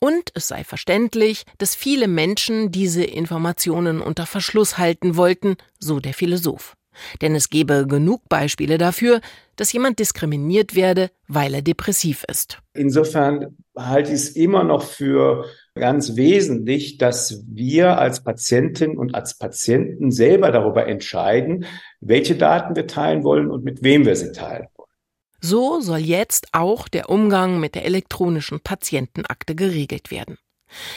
Und 0.00 0.32
es 0.34 0.48
sei 0.48 0.64
verständlich, 0.64 1.44
dass 1.58 1.76
viele 1.76 2.08
Menschen 2.08 2.72
diese 2.72 3.04
Informationen 3.04 4.00
unter 4.00 4.26
Verschluss 4.26 4.78
halten 4.78 5.16
wollten, 5.16 5.56
so 5.78 6.00
der 6.00 6.14
Philosoph. 6.14 6.74
Denn 7.20 7.34
es 7.34 7.48
gebe 7.50 7.86
genug 7.86 8.28
Beispiele 8.28 8.78
dafür, 8.78 9.20
dass 9.56 9.72
jemand 9.72 9.98
diskriminiert 9.98 10.74
werde, 10.74 11.10
weil 11.28 11.54
er 11.54 11.62
depressiv 11.62 12.24
ist. 12.28 12.58
Insofern 12.74 13.58
halte 13.76 14.10
ich 14.10 14.16
es 14.16 14.28
immer 14.30 14.64
noch 14.64 14.82
für 14.82 15.44
ganz 15.74 16.16
wesentlich, 16.16 16.98
dass 16.98 17.42
wir 17.46 17.98
als 17.98 18.22
Patientin 18.22 18.96
und 18.96 19.14
als 19.14 19.38
Patienten 19.38 20.10
selber 20.10 20.50
darüber 20.50 20.86
entscheiden, 20.86 21.66
welche 22.00 22.36
Daten 22.36 22.76
wir 22.76 22.86
teilen 22.86 23.24
wollen 23.24 23.50
und 23.50 23.64
mit 23.64 23.82
wem 23.82 24.06
wir 24.06 24.16
sie 24.16 24.32
teilen 24.32 24.66
wollen. 24.74 24.90
So 25.40 25.80
soll 25.80 26.00
jetzt 26.00 26.48
auch 26.52 26.88
der 26.88 27.08
Umgang 27.08 27.60
mit 27.60 27.74
der 27.74 27.86
elektronischen 27.86 28.60
Patientenakte 28.60 29.54
geregelt 29.54 30.10
werden. 30.10 30.36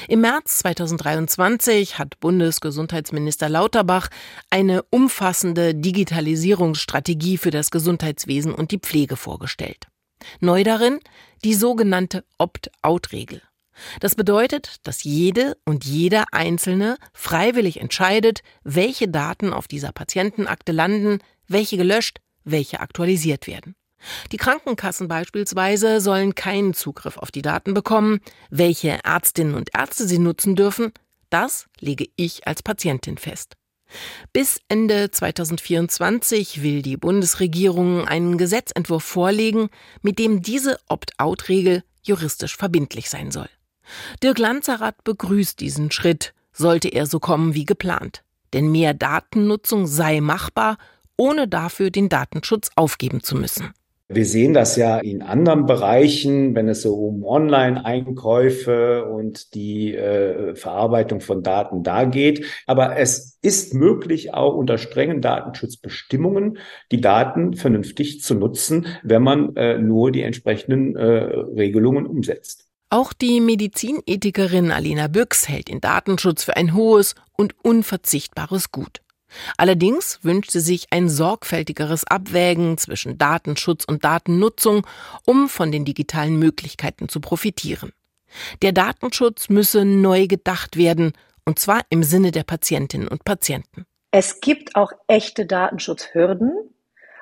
Im 0.08 0.22
März 0.22 0.60
2023 0.60 1.98
hat 1.98 2.20
Bundesgesundheitsminister 2.20 3.50
Lauterbach 3.50 4.10
eine 4.50 4.84
umfassende 4.84 5.76
Digitalisierungsstrategie 5.76 7.38
für 7.38 7.52
das 7.52 7.72
Gesundheitswesen 7.72 8.54
und 8.54 8.72
die 8.72 8.80
Pflege 8.80 9.16
vorgestellt. 9.16 9.88
Neu 10.40 10.64
darin 10.64 11.00
die 11.44 11.54
sogenannte 11.54 12.24
Opt-out-Regel. 12.38 13.42
Das 14.00 14.16
bedeutet, 14.16 14.78
dass 14.84 15.04
jede 15.04 15.58
und 15.66 15.84
jeder 15.84 16.26
Einzelne 16.32 16.98
freiwillig 17.14 17.82
entscheidet, 17.82 18.42
welche 18.64 19.08
Daten 19.08 19.52
auf 19.52 19.68
dieser 19.68 19.92
Patientenakte 19.92 20.72
landen, 20.72 21.20
welche 21.48 21.78
gelöscht, 21.78 22.20
welche 22.44 22.80
aktualisiert 22.80 23.48
werden. 23.48 23.76
Die 24.32 24.38
Krankenkassen 24.38 25.08
beispielsweise 25.08 26.02
sollen 26.02 26.36
keinen 26.36 26.74
Zugriff 26.74 27.18
auf 27.18 27.32
die 27.32 27.42
Daten 27.42 27.74
bekommen, 27.74 28.20
welche 28.50 29.00
Ärztinnen 29.04 29.56
und 29.56 29.70
Ärzte 29.76 30.08
sie 30.08 30.20
nutzen 30.20 30.56
dürfen, 30.56 30.92
das 31.30 31.68
lege 31.80 32.08
ich 32.16 32.46
als 32.48 32.62
Patientin 32.62 33.18
fest. 33.18 33.56
Bis 34.32 34.60
Ende 34.70 35.12
2024 35.12 36.64
will 36.64 36.82
die 36.82 36.98
Bundesregierung 36.98 38.08
einen 38.08 38.38
Gesetzentwurf 38.38 39.04
vorlegen, 39.04 39.70
mit 40.02 40.20
dem 40.20 40.42
diese 40.42 40.80
Opt-out-Regel 40.90 41.84
juristisch 42.02 42.58
verbindlich 42.58 43.10
sein 43.10 43.32
soll. 43.32 43.50
Dirk 44.22 44.40
Lanzerath 44.40 45.04
begrüßt 45.04 45.60
diesen 45.60 45.92
Schritt, 45.92 46.34
sollte 46.52 46.90
er 46.90 47.06
so 47.06 47.20
kommen 47.20 47.54
wie 47.54 47.66
geplant. 47.66 48.24
Denn 48.54 48.72
mehr 48.72 48.94
Datennutzung 48.94 49.88
sei 49.88 50.22
machbar, 50.22 50.78
ohne 51.18 51.48
dafür 51.48 51.90
den 51.90 52.10
Datenschutz 52.10 52.70
aufgeben 52.76 53.24
zu 53.24 53.36
müssen. 53.36 53.74
Wir 54.10 54.26
sehen 54.26 54.54
das 54.54 54.76
ja 54.76 55.00
in 55.00 55.22
anderen 55.22 55.66
Bereichen, 55.66 56.56
wenn 56.56 56.68
es 56.68 56.82
so 56.82 56.94
um 56.94 57.24
Online-Einkäufe 57.24 59.06
und 59.06 59.56
die 59.56 59.96
äh, 59.96 60.56
Verarbeitung 60.56 61.22
von 61.22 61.42
Daten 61.42 61.84
da 61.84 62.04
geht. 62.04 62.46
Aber 62.68 62.98
es 62.98 63.40
ist 63.42 63.74
möglich, 63.74 64.34
auch 64.34 64.56
unter 64.56 64.78
strengen 64.78 65.22
Datenschutzbestimmungen 65.22 66.58
die 66.92 67.00
Daten 67.02 67.54
vernünftig 67.54 68.22
zu 68.22 68.36
nutzen, 68.36 68.88
wenn 69.04 69.24
man 69.24 69.56
äh, 69.56 69.78
nur 69.78 70.12
die 70.12 70.22
entsprechenden 70.22 70.96
äh, 70.96 71.06
Regelungen 71.06 72.06
umsetzt. 72.06 72.68
Auch 72.90 73.14
die 73.14 73.42
Medizinethikerin 73.42 74.72
Alina 74.72 75.08
Büchs 75.08 75.50
hält 75.50 75.70
den 75.70 75.82
Datenschutz 75.82 76.44
für 76.44 76.56
ein 76.56 76.76
hohes 76.76 77.16
und 77.36 77.56
unverzichtbares 77.64 78.72
Gut. 78.72 79.02
Allerdings 79.58 80.20
wünscht 80.24 80.52
sie 80.52 80.60
sich 80.60 80.88
ein 80.92 81.10
sorgfältigeres 81.10 82.06
Abwägen 82.06 82.78
zwischen 82.78 83.18
Datenschutz 83.18 83.86
und 83.86 84.04
Datennutzung, 84.04 84.86
um 85.26 85.50
von 85.50 85.72
den 85.72 85.86
digitalen 85.86 86.38
Möglichkeiten 86.38 87.10
zu 87.10 87.20
profitieren. 87.20 87.92
Der 88.62 88.72
Datenschutz 88.72 89.50
müsse 89.50 89.86
neu 89.86 90.28
gedacht 90.28 90.78
werden, 90.78 91.14
und 91.46 91.60
zwar 91.60 91.82
im 91.90 92.04
Sinne 92.04 92.32
der 92.32 92.44
Patientinnen 92.44 93.08
und 93.08 93.26
Patienten. 93.26 93.86
Es 94.12 94.42
gibt 94.42 94.76
auch 94.76 94.92
echte 95.08 95.46
Datenschutzhürden. 95.46 96.52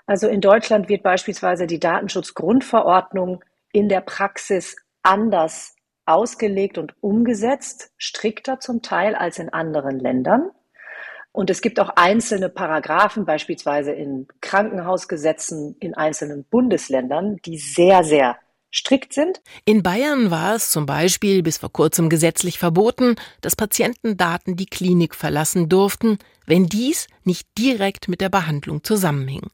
Also 0.06 0.28
in 0.28 0.42
Deutschland 0.42 0.90
wird 0.90 1.04
beispielsweise 1.04 1.68
die 1.68 1.80
Datenschutzgrundverordnung 1.80 3.44
in 3.72 3.88
der 3.88 4.02
Praxis 4.02 4.76
anders 5.04 5.76
ausgelegt 6.06 6.78
und 6.78 6.94
umgesetzt, 7.02 7.92
strikter 7.98 8.60
zum 8.60 8.82
Teil 8.82 9.16
als 9.16 9.40
in 9.40 9.50
anderen 9.50 10.00
Ländern. 10.00 10.52
Und 11.34 11.50
es 11.50 11.62
gibt 11.62 11.80
auch 11.80 11.90
einzelne 11.96 12.50
Paragraphen, 12.50 13.26
beispielsweise 13.26 13.92
in 13.92 14.28
Krankenhausgesetzen 14.42 15.76
in 15.80 15.94
einzelnen 15.94 16.44
Bundesländern, 16.44 17.38
die 17.46 17.58
sehr, 17.58 18.04
sehr 18.04 18.38
strikt 18.74 19.14
sind. 19.14 19.42
In 19.66 19.84
Bayern 19.84 20.32
war 20.32 20.56
es 20.56 20.70
zum 20.70 20.86
Beispiel 20.86 21.44
bis 21.44 21.58
vor 21.58 21.72
kurzem 21.72 22.10
gesetzlich 22.10 22.58
verboten, 22.58 23.16
dass 23.42 23.56
Patientendaten 23.56 24.56
die 24.56 24.66
Klinik 24.66 25.16
verlassen 25.16 25.70
durften, 25.70 26.20
wenn 26.46 26.68
dies 26.68 27.08
nicht 27.24 27.48
direkt 27.58 28.08
mit 28.08 28.22
der 28.22 28.30
Behandlung 28.30 28.84
zusammenhing. 28.84 29.48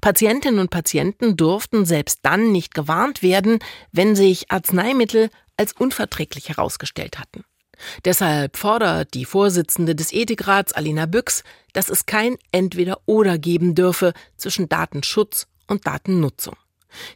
Patientinnen 0.00 0.58
und 0.60 0.70
Patienten 0.70 1.36
durften 1.36 1.84
selbst 1.84 2.20
dann 2.22 2.52
nicht 2.52 2.74
gewarnt 2.74 3.22
werden, 3.22 3.60
wenn 3.92 4.16
sich 4.16 4.50
Arzneimittel 4.50 5.30
als 5.56 5.72
unverträglich 5.72 6.48
herausgestellt 6.48 7.18
hatten. 7.18 7.44
Deshalb 8.04 8.56
fordert 8.56 9.14
die 9.14 9.24
Vorsitzende 9.24 9.94
des 9.94 10.12
Ethikrats 10.12 10.72
Alina 10.72 11.06
Büchs, 11.06 11.44
dass 11.72 11.88
es 11.88 12.06
kein 12.06 12.36
Entweder-Oder 12.52 13.38
geben 13.38 13.74
dürfe 13.74 14.12
zwischen 14.36 14.68
Datenschutz 14.68 15.46
und 15.66 15.86
Datennutzung. 15.86 16.56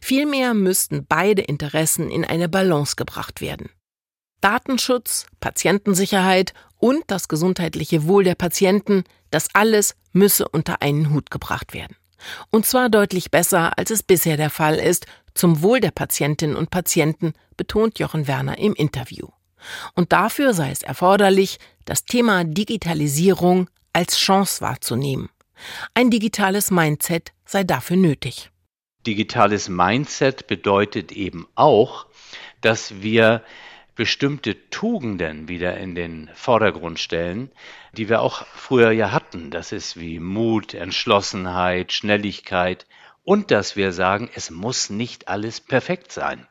Vielmehr 0.01 0.53
müssten 0.53 1.05
beide 1.07 1.41
Interessen 1.41 2.09
in 2.09 2.23
eine 2.25 2.49
Balance 2.49 2.95
gebracht 2.95 3.41
werden. 3.41 3.69
Datenschutz, 4.41 5.25
Patientensicherheit 5.39 6.53
und 6.77 7.03
das 7.07 7.27
gesundheitliche 7.27 8.05
Wohl 8.05 8.23
der 8.23 8.35
Patienten, 8.35 9.03
das 9.31 9.49
alles 9.53 9.95
müsse 10.13 10.47
unter 10.47 10.81
einen 10.81 11.11
Hut 11.11 11.31
gebracht 11.31 11.73
werden. 11.73 11.95
Und 12.51 12.65
zwar 12.65 12.89
deutlich 12.89 13.31
besser, 13.31 13.77
als 13.77 13.91
es 13.91 14.03
bisher 14.03 14.37
der 14.37 14.49
Fall 14.49 14.75
ist, 14.75 15.05
zum 15.33 15.61
Wohl 15.61 15.79
der 15.79 15.91
Patientinnen 15.91 16.55
und 16.55 16.71
Patienten, 16.71 17.33
betont 17.57 17.99
Jochen 17.99 18.27
Werner 18.27 18.57
im 18.57 18.73
Interview. 18.73 19.27
Und 19.93 20.11
dafür 20.11 20.53
sei 20.53 20.71
es 20.71 20.83
erforderlich, 20.83 21.59
das 21.85 22.05
Thema 22.05 22.43
Digitalisierung 22.43 23.69
als 23.93 24.17
Chance 24.17 24.61
wahrzunehmen. 24.61 25.29
Ein 25.93 26.09
digitales 26.09 26.71
Mindset 26.71 27.31
sei 27.45 27.63
dafür 27.63 27.97
nötig. 27.97 28.49
Digitales 29.05 29.69
Mindset 29.69 30.47
bedeutet 30.47 31.11
eben 31.11 31.47
auch, 31.55 32.07
dass 32.61 33.01
wir 33.01 33.43
bestimmte 33.95 34.69
Tugenden 34.69 35.47
wieder 35.47 35.77
in 35.77 35.95
den 35.95 36.29
Vordergrund 36.33 36.99
stellen, 36.99 37.51
die 37.93 38.09
wir 38.09 38.21
auch 38.21 38.45
früher 38.47 38.91
ja 38.91 39.11
hatten. 39.11 39.51
Das 39.51 39.71
ist 39.71 39.97
wie 39.97 40.19
Mut, 40.19 40.73
Entschlossenheit, 40.73 41.93
Schnelligkeit 41.93 42.85
und 43.23 43.51
dass 43.51 43.75
wir 43.75 43.91
sagen, 43.91 44.29
es 44.35 44.51
muss 44.51 44.89
nicht 44.89 45.27
alles 45.27 45.61
perfekt 45.61 46.11
sein. 46.11 46.47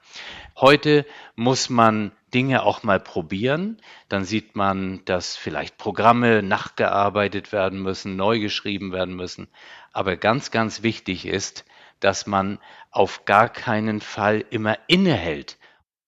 Heute 0.56 1.04
muss 1.36 1.68
man 1.68 2.12
Dinge 2.34 2.64
auch 2.64 2.82
mal 2.82 3.00
probieren. 3.00 3.80
Dann 4.08 4.24
sieht 4.24 4.56
man, 4.56 5.04
dass 5.04 5.36
vielleicht 5.36 5.78
Programme 5.78 6.42
nachgearbeitet 6.42 7.52
werden 7.52 7.80
müssen, 7.80 8.16
neu 8.16 8.40
geschrieben 8.40 8.92
werden 8.92 9.14
müssen. 9.14 9.48
Aber 9.92 10.16
ganz, 10.16 10.50
ganz 10.50 10.82
wichtig 10.82 11.26
ist, 11.26 11.64
dass 12.00 12.26
man 12.26 12.58
auf 12.90 13.24
gar 13.24 13.48
keinen 13.48 14.00
Fall 14.00 14.44
immer 14.50 14.76
innehält. 14.88 15.56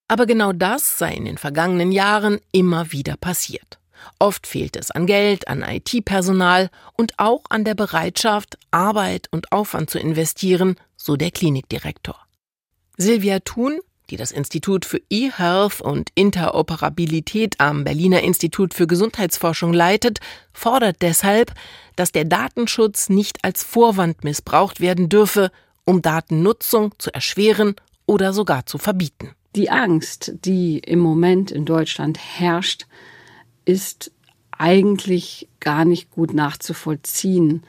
Aber 0.08 0.26
genau 0.26 0.52
das 0.52 0.98
sei 0.98 1.14
in 1.14 1.24
den 1.24 1.38
vergangenen 1.38 1.92
Jahren 1.92 2.40
immer 2.52 2.92
wieder 2.92 3.16
passiert. 3.16 3.78
Oft 4.18 4.46
fehlt 4.46 4.76
es 4.76 4.90
an 4.90 5.06
Geld, 5.06 5.48
an 5.48 5.62
IT-Personal 5.62 6.70
und 6.96 7.18
auch 7.18 7.44
an 7.48 7.64
der 7.64 7.74
Bereitschaft, 7.74 8.58
Arbeit 8.70 9.28
und 9.30 9.52
Aufwand 9.52 9.90
zu 9.90 9.98
investieren, 9.98 10.76
so 10.96 11.16
der 11.16 11.30
Klinikdirektor. 11.30 12.18
Silvia 12.96 13.40
Thun 13.40 13.80
die 14.11 14.16
das 14.16 14.31
Institut 14.31 14.85
für 14.85 15.01
E-Health 15.11 15.81
und 15.81 16.11
Interoperabilität 16.14 17.59
am 17.59 17.85
Berliner 17.85 18.23
Institut 18.23 18.75
für 18.75 18.87
Gesundheitsforschung 18.87 19.73
leitet, 19.73 20.21
fordert 20.53 21.03
deshalb, 21.03 21.53
dass 21.97 22.12
der 22.12 22.25
Datenschutz 22.25 23.09
nicht 23.09 23.45
als 23.45 23.64
Vorwand 23.64 24.25
missbraucht 24.25 24.81
werden 24.81 25.09
dürfe, 25.09 25.51
um 25.85 26.03
Datennutzung 26.03 26.92
zu 26.99 27.12
erschweren 27.12 27.75
oder 28.07 28.33
sogar 28.33 28.66
zu 28.66 28.79
verbieten. 28.79 29.31
Die 29.55 29.71
Angst, 29.71 30.33
die 30.45 30.79
im 30.79 30.99
Moment 30.99 31.51
in 31.51 31.64
Deutschland 31.64 32.19
herrscht, 32.19 32.87
ist 33.64 34.12
eigentlich 34.53 35.49
gar 35.61 35.85
nicht 35.85 36.11
gut 36.11 36.35
nachzuvollziehen, 36.35 37.62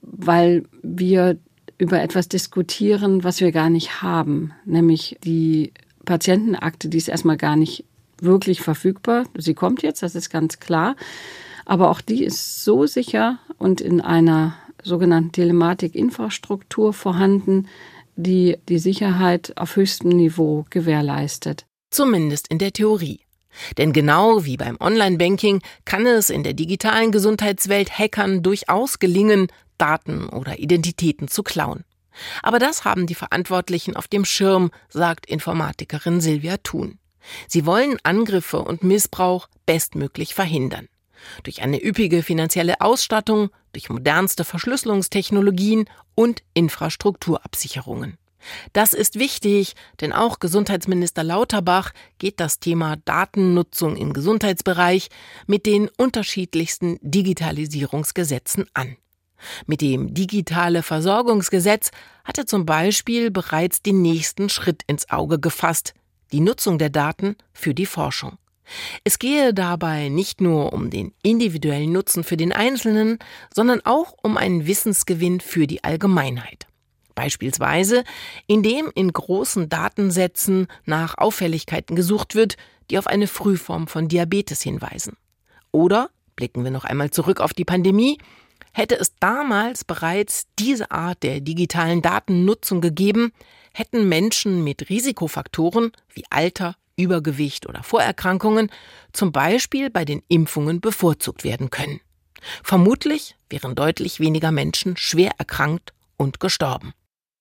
weil 0.00 0.64
wir 0.82 1.38
über 1.78 2.02
etwas 2.02 2.28
diskutieren, 2.28 3.24
was 3.24 3.40
wir 3.40 3.52
gar 3.52 3.70
nicht 3.70 4.02
haben, 4.02 4.52
nämlich 4.64 5.16
die 5.24 5.72
Patientenakte, 6.04 6.88
die 6.88 6.98
ist 6.98 7.08
erstmal 7.08 7.36
gar 7.36 7.56
nicht 7.56 7.84
wirklich 8.20 8.60
verfügbar. 8.60 9.24
Sie 9.36 9.54
kommt 9.54 9.82
jetzt, 9.82 10.02
das 10.02 10.14
ist 10.14 10.30
ganz 10.30 10.58
klar. 10.58 10.96
Aber 11.64 11.90
auch 11.90 12.00
die 12.00 12.24
ist 12.24 12.64
so 12.64 12.86
sicher 12.86 13.38
und 13.58 13.80
in 13.80 14.00
einer 14.00 14.54
sogenannten 14.82 15.32
Telematikinfrastruktur 15.32 16.92
vorhanden, 16.92 17.68
die 18.16 18.56
die 18.68 18.78
Sicherheit 18.78 19.52
auf 19.56 19.76
höchstem 19.76 20.10
Niveau 20.10 20.64
gewährleistet. 20.70 21.66
Zumindest 21.90 22.48
in 22.48 22.58
der 22.58 22.72
Theorie. 22.72 23.20
Denn 23.76 23.92
genau 23.92 24.44
wie 24.44 24.56
beim 24.56 24.76
Online-Banking 24.80 25.60
kann 25.84 26.06
es 26.06 26.30
in 26.30 26.42
der 26.42 26.54
digitalen 26.54 27.12
Gesundheitswelt 27.12 27.98
Hackern 27.98 28.42
durchaus 28.42 28.98
gelingen, 28.98 29.48
Daten 29.78 30.28
oder 30.28 30.58
Identitäten 30.58 31.28
zu 31.28 31.42
klauen. 31.42 31.84
Aber 32.42 32.58
das 32.58 32.84
haben 32.84 33.06
die 33.06 33.14
Verantwortlichen 33.14 33.96
auf 33.96 34.08
dem 34.08 34.24
Schirm, 34.24 34.70
sagt 34.88 35.26
Informatikerin 35.26 36.20
Silvia 36.20 36.56
Thun. 36.58 36.98
Sie 37.46 37.66
wollen 37.66 37.98
Angriffe 38.02 38.60
und 38.60 38.82
Missbrauch 38.82 39.48
bestmöglich 39.66 40.34
verhindern. 40.34 40.88
Durch 41.42 41.62
eine 41.62 41.84
üppige 41.84 42.22
finanzielle 42.22 42.80
Ausstattung, 42.80 43.50
durch 43.72 43.90
modernste 43.90 44.44
Verschlüsselungstechnologien 44.44 45.88
und 46.14 46.42
Infrastrukturabsicherungen. 46.54 48.18
Das 48.72 48.92
ist 48.92 49.18
wichtig, 49.18 49.74
denn 50.00 50.12
auch 50.12 50.38
Gesundheitsminister 50.38 51.24
Lauterbach 51.24 51.92
geht 52.18 52.38
das 52.38 52.60
Thema 52.60 52.96
Datennutzung 53.04 53.96
im 53.96 54.12
Gesundheitsbereich 54.12 55.08
mit 55.46 55.66
den 55.66 55.90
unterschiedlichsten 55.96 56.98
Digitalisierungsgesetzen 57.02 58.66
an. 58.74 58.96
Mit 59.66 59.80
dem 59.80 60.14
Digitale 60.14 60.82
Versorgungsgesetz 60.82 61.90
hat 62.24 62.38
er 62.38 62.46
zum 62.46 62.66
Beispiel 62.66 63.30
bereits 63.30 63.82
den 63.82 64.02
nächsten 64.02 64.48
Schritt 64.48 64.82
ins 64.86 65.10
Auge 65.10 65.38
gefasst, 65.38 65.94
die 66.32 66.40
Nutzung 66.40 66.78
der 66.78 66.90
Daten 66.90 67.36
für 67.52 67.74
die 67.74 67.86
Forschung. 67.86 68.38
Es 69.04 69.18
gehe 69.18 69.54
dabei 69.54 70.08
nicht 70.08 70.40
nur 70.40 70.72
um 70.72 70.90
den 70.90 71.14
individuellen 71.22 71.92
Nutzen 71.92 72.22
für 72.22 72.36
den 72.36 72.52
Einzelnen, 72.52 73.18
sondern 73.54 73.80
auch 73.84 74.14
um 74.22 74.36
einen 74.36 74.66
Wissensgewinn 74.66 75.40
für 75.40 75.66
die 75.66 75.84
Allgemeinheit. 75.84 76.66
Beispielsweise, 77.14 78.04
indem 78.46 78.92
in 78.94 79.12
großen 79.12 79.68
Datensätzen 79.68 80.68
nach 80.84 81.18
Auffälligkeiten 81.18 81.96
gesucht 81.96 82.34
wird, 82.34 82.56
die 82.90 82.98
auf 82.98 83.06
eine 83.06 83.26
Frühform 83.26 83.88
von 83.88 84.06
Diabetes 84.06 84.62
hinweisen. 84.62 85.16
Oder, 85.72 86.10
blicken 86.36 86.62
wir 86.62 86.70
noch 86.70 86.84
einmal 86.84 87.10
zurück 87.10 87.40
auf 87.40 87.52
die 87.52 87.64
Pandemie, 87.64 88.18
hätte 88.72 88.96
es 88.96 89.12
damals 89.20 89.84
bereits 89.84 90.46
diese 90.58 90.90
Art 90.90 91.22
der 91.22 91.40
digitalen 91.40 92.02
Datennutzung 92.02 92.80
gegeben, 92.80 93.32
hätten 93.72 94.08
Menschen 94.08 94.64
mit 94.64 94.88
Risikofaktoren 94.88 95.92
wie 96.12 96.24
Alter, 96.30 96.76
Übergewicht 96.96 97.68
oder 97.68 97.82
Vorerkrankungen 97.82 98.70
zum 99.12 99.32
Beispiel 99.32 99.88
bei 99.88 100.04
den 100.04 100.22
Impfungen 100.28 100.80
bevorzugt 100.80 101.44
werden 101.44 101.70
können. 101.70 102.00
Vermutlich 102.62 103.36
wären 103.48 103.74
deutlich 103.74 104.20
weniger 104.20 104.52
Menschen 104.52 104.96
schwer 104.96 105.32
erkrankt 105.38 105.92
und 106.16 106.40
gestorben. 106.40 106.92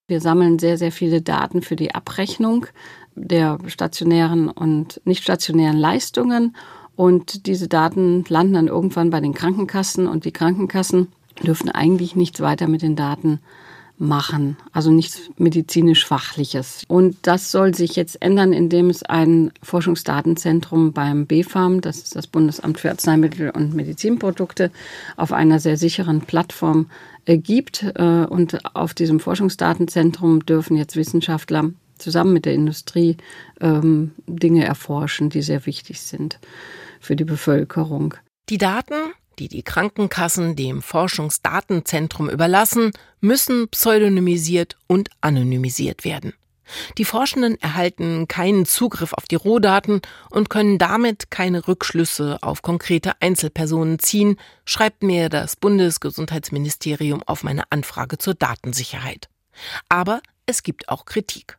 Wir 0.08 0.22
sammeln 0.22 0.58
sehr, 0.58 0.78
sehr 0.78 0.92
viele 0.92 1.22
Daten 1.22 1.62
für 1.62 1.76
die 1.76 1.94
Abrechnung 1.94 2.68
der 3.16 3.58
stationären 3.68 4.50
und 4.50 5.02
nicht 5.06 5.24
stationären 5.24 5.78
Leistungen. 5.78 6.56
Und 6.96 7.46
diese 7.46 7.68
Daten 7.68 8.24
landen 8.30 8.54
dann 8.54 8.68
irgendwann 8.68 9.10
bei 9.10 9.20
den 9.20 9.34
Krankenkassen 9.34 10.08
und 10.08 10.24
die 10.24 10.32
Krankenkassen 10.32 11.12
dürfen 11.44 11.70
eigentlich 11.70 12.16
nichts 12.16 12.42
weiter 12.42 12.68
mit 12.68 12.82
den 12.82 12.96
Daten 12.96 13.40
machen, 14.00 14.58
also 14.72 14.92
nichts 14.92 15.30
medizinisch-fachliches. 15.38 16.84
Und 16.88 17.18
das 17.24 17.52
soll 17.52 17.74
sich 17.74 17.96
jetzt 17.96 18.22
ändern, 18.22 18.54
indem 18.54 18.90
es 18.90 19.04
ein 19.04 19.52
Forschungsdatenzentrum 19.64 20.94
beim 20.94 21.26
BfArM, 21.26 21.82
das 21.82 21.98
ist 21.98 22.16
das 22.16 22.28
Bundesamt 22.28 22.80
für 22.80 22.92
Arzneimittel 22.92 23.50
und 23.50 23.74
Medizinprodukte, 23.74 24.72
auf 25.16 25.34
einer 25.34 25.60
sehr 25.60 25.78
sicheren 25.78 26.22
Plattform 26.22 26.88
äh, 27.26 27.38
gibt. 27.38 27.84
Äh, 27.96 28.26
und 28.26 28.76
auf 28.76 28.94
diesem 28.94 29.20
Forschungsdatenzentrum 29.20 30.46
dürfen 30.46 30.78
jetzt 30.78 30.96
Wissenschaftler 30.96 31.72
zusammen 31.98 32.34
mit 32.34 32.46
der 32.46 32.54
Industrie 32.54 33.18
ähm, 33.60 34.12
Dinge 34.28 34.64
erforschen, 34.66 35.30
die 35.30 35.42
sehr 35.42 35.66
wichtig 35.66 36.02
sind 36.02 36.40
für 37.00 37.16
die 37.16 37.26
Bevölkerung. 37.26 38.14
Die 38.50 38.60
Daten 38.60 38.94
die 39.40 39.48
die 39.48 39.64
Krankenkassen 39.64 40.56
dem 40.56 40.82
Forschungsdatenzentrum 40.82 42.30
überlassen, 42.30 42.92
müssen 43.22 43.70
pseudonymisiert 43.70 44.78
und 44.88 45.10
anonymisiert 45.22 46.04
werden. 46.04 46.34
Die 46.98 47.06
Forschenden 47.06 47.60
erhalten 47.62 48.28
keinen 48.28 48.66
Zugriff 48.66 49.14
auf 49.14 49.26
die 49.26 49.36
Rohdaten 49.36 50.02
und 50.30 50.50
können 50.50 50.78
damit 50.78 51.32
keine 51.32 51.68
Rückschlüsse 51.68 52.40
auf 52.42 52.62
konkrete 52.62 53.14
Einzelpersonen 53.22 54.00
ziehen, 54.00 54.38
schreibt 54.66 55.04
mir 55.04 55.30
das 55.30 55.56
Bundesgesundheitsministerium 55.56 57.24
auf 57.26 57.44
meine 57.44 57.64
Anfrage 57.72 58.18
zur 58.18 58.34
Datensicherheit. 58.34 59.30
Aber 59.90 60.22
es 60.46 60.64
gibt 60.64 60.90
auch 60.90 61.06
Kritik. 61.06 61.58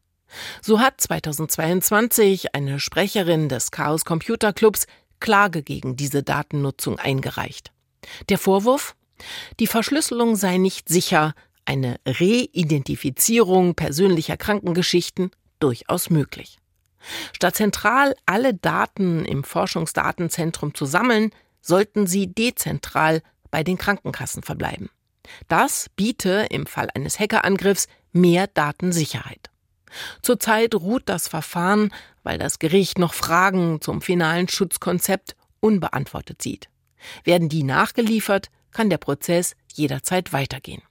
So 0.60 0.80
hat 0.80 1.00
2022 1.00 2.54
eine 2.54 2.80
Sprecherin 2.80 3.48
des 3.48 3.70
Chaos 3.70 4.04
Computer 4.04 4.52
Clubs 4.52 4.86
Klage 5.20 5.62
gegen 5.62 5.96
diese 5.96 6.22
Datennutzung 6.22 6.98
eingereicht. 6.98 7.72
Der 8.28 8.38
Vorwurf? 8.38 8.94
Die 9.58 9.66
Verschlüsselung 9.66 10.36
sei 10.36 10.58
nicht 10.58 10.88
sicher, 10.88 11.34
eine 11.64 12.00
Reidentifizierung 12.06 13.74
persönlicher 13.74 14.36
Krankengeschichten 14.36 15.30
durchaus 15.58 16.08
möglich. 16.08 16.58
Statt 17.32 17.56
zentral 17.56 18.14
alle 18.26 18.54
Daten 18.54 19.24
im 19.24 19.44
Forschungsdatenzentrum 19.44 20.74
zu 20.74 20.86
sammeln, 20.86 21.30
sollten 21.60 22.06
sie 22.06 22.32
dezentral 22.32 23.22
bei 23.50 23.62
den 23.62 23.78
Krankenkassen 23.78 24.42
verbleiben. 24.42 24.88
Das 25.48 25.90
biete 25.94 26.46
im 26.50 26.66
Fall 26.66 26.88
eines 26.94 27.18
Hackerangriffs 27.18 27.86
mehr 28.12 28.46
Datensicherheit. 28.46 29.50
Zurzeit 30.22 30.74
ruht 30.74 31.02
das 31.06 31.28
Verfahren, 31.28 31.92
weil 32.28 32.36
das 32.36 32.58
Gericht 32.58 32.98
noch 32.98 33.14
Fragen 33.14 33.80
zum 33.80 34.02
finalen 34.02 34.48
Schutzkonzept 34.48 35.34
unbeantwortet 35.60 36.42
sieht. 36.42 36.68
Werden 37.24 37.48
die 37.48 37.62
nachgeliefert, 37.62 38.50
kann 38.70 38.90
der 38.90 38.98
Prozess 38.98 39.56
jederzeit 39.72 40.34
weitergehen. 40.34 40.82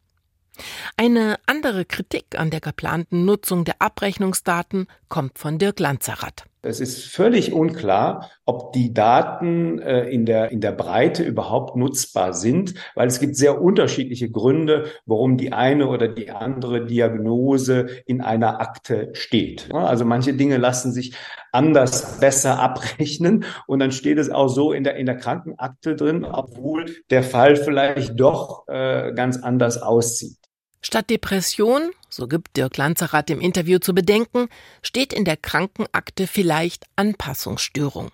Eine 0.95 1.37
andere 1.45 1.85
Kritik 1.85 2.39
an 2.39 2.49
der 2.49 2.59
geplanten 2.59 3.23
Nutzung 3.23 3.65
der 3.65 3.79
Abrechnungsdaten 3.83 4.87
kommt 5.09 5.37
von 5.37 5.59
Dirk 5.59 5.79
Lanzerath. 5.79 6.45
Es 6.67 6.81
ist 6.81 7.05
völlig 7.05 7.53
unklar, 7.53 8.29
ob 8.45 8.73
die 8.73 8.93
Daten 8.93 9.79
äh, 9.79 10.09
in, 10.09 10.25
der, 10.25 10.51
in 10.51 10.59
der 10.59 10.73
Breite 10.73 11.23
überhaupt 11.23 11.77
nutzbar 11.77 12.33
sind, 12.33 12.73
weil 12.93 13.07
es 13.07 13.21
gibt 13.21 13.37
sehr 13.37 13.61
unterschiedliche 13.61 14.29
Gründe, 14.29 14.87
warum 15.05 15.37
die 15.37 15.53
eine 15.53 15.87
oder 15.87 16.09
die 16.09 16.29
andere 16.29 16.85
Diagnose 16.85 17.87
in 18.05 18.21
einer 18.21 18.59
Akte 18.59 19.11
steht. 19.13 19.73
Also 19.73 20.03
manche 20.03 20.33
Dinge 20.33 20.57
lassen 20.57 20.91
sich 20.91 21.15
anders 21.53 22.19
besser 22.19 22.59
abrechnen 22.59 23.45
und 23.65 23.79
dann 23.79 23.93
steht 23.93 24.17
es 24.17 24.29
auch 24.29 24.49
so 24.49 24.73
in 24.73 24.83
der, 24.83 24.97
in 24.97 25.05
der 25.05 25.15
Krankenakte 25.15 25.95
drin, 25.95 26.25
obwohl 26.25 26.85
der 27.09 27.23
Fall 27.23 27.55
vielleicht 27.55 28.19
doch 28.19 28.67
äh, 28.67 29.13
ganz 29.13 29.37
anders 29.37 29.81
aussieht. 29.81 30.37
Statt 30.81 31.09
Depression, 31.09 31.91
so 32.17 32.27
gibt 32.27 32.57
Dirk 32.57 32.75
Lanzerath 32.75 33.29
im 33.29 33.39
Interview 33.39 33.79
zu 33.79 33.93
bedenken, 33.93 34.49
steht 34.81 35.13
in 35.13 35.23
der 35.23 35.37
Krankenakte 35.37 36.27
vielleicht 36.27 36.85
Anpassungsstörung. 36.95 38.09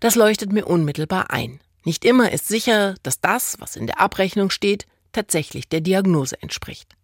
Das 0.00 0.16
leuchtet 0.16 0.52
mir 0.52 0.66
unmittelbar 0.66 1.30
ein. 1.30 1.60
Nicht 1.84 2.04
immer 2.04 2.32
ist 2.32 2.48
sicher, 2.48 2.96
dass 3.02 3.20
das, 3.20 3.56
was 3.60 3.76
in 3.76 3.86
der 3.86 4.00
Abrechnung 4.00 4.50
steht, 4.50 4.86
tatsächlich 5.12 5.68
der 5.68 5.80
Diagnose 5.80 6.40
entspricht. 6.42 6.94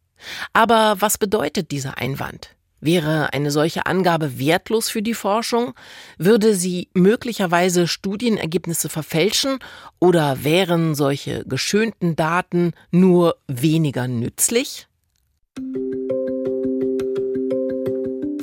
Aber 0.52 0.96
was 0.98 1.16
bedeutet 1.16 1.70
dieser 1.70 1.96
Einwand? 1.96 2.56
Wäre 2.80 3.32
eine 3.34 3.50
solche 3.50 3.86
Angabe 3.86 4.38
wertlos 4.38 4.88
für 4.88 5.02
die 5.02 5.14
Forschung? 5.14 5.74
Würde 6.16 6.54
sie 6.54 6.88
möglicherweise 6.94 7.86
Studienergebnisse 7.86 8.88
verfälschen? 8.88 9.58
Oder 9.98 10.44
wären 10.44 10.94
solche 10.94 11.44
geschönten 11.44 12.16
Daten 12.16 12.72
nur 12.90 13.36
weniger 13.46 14.08
nützlich? 14.08 14.88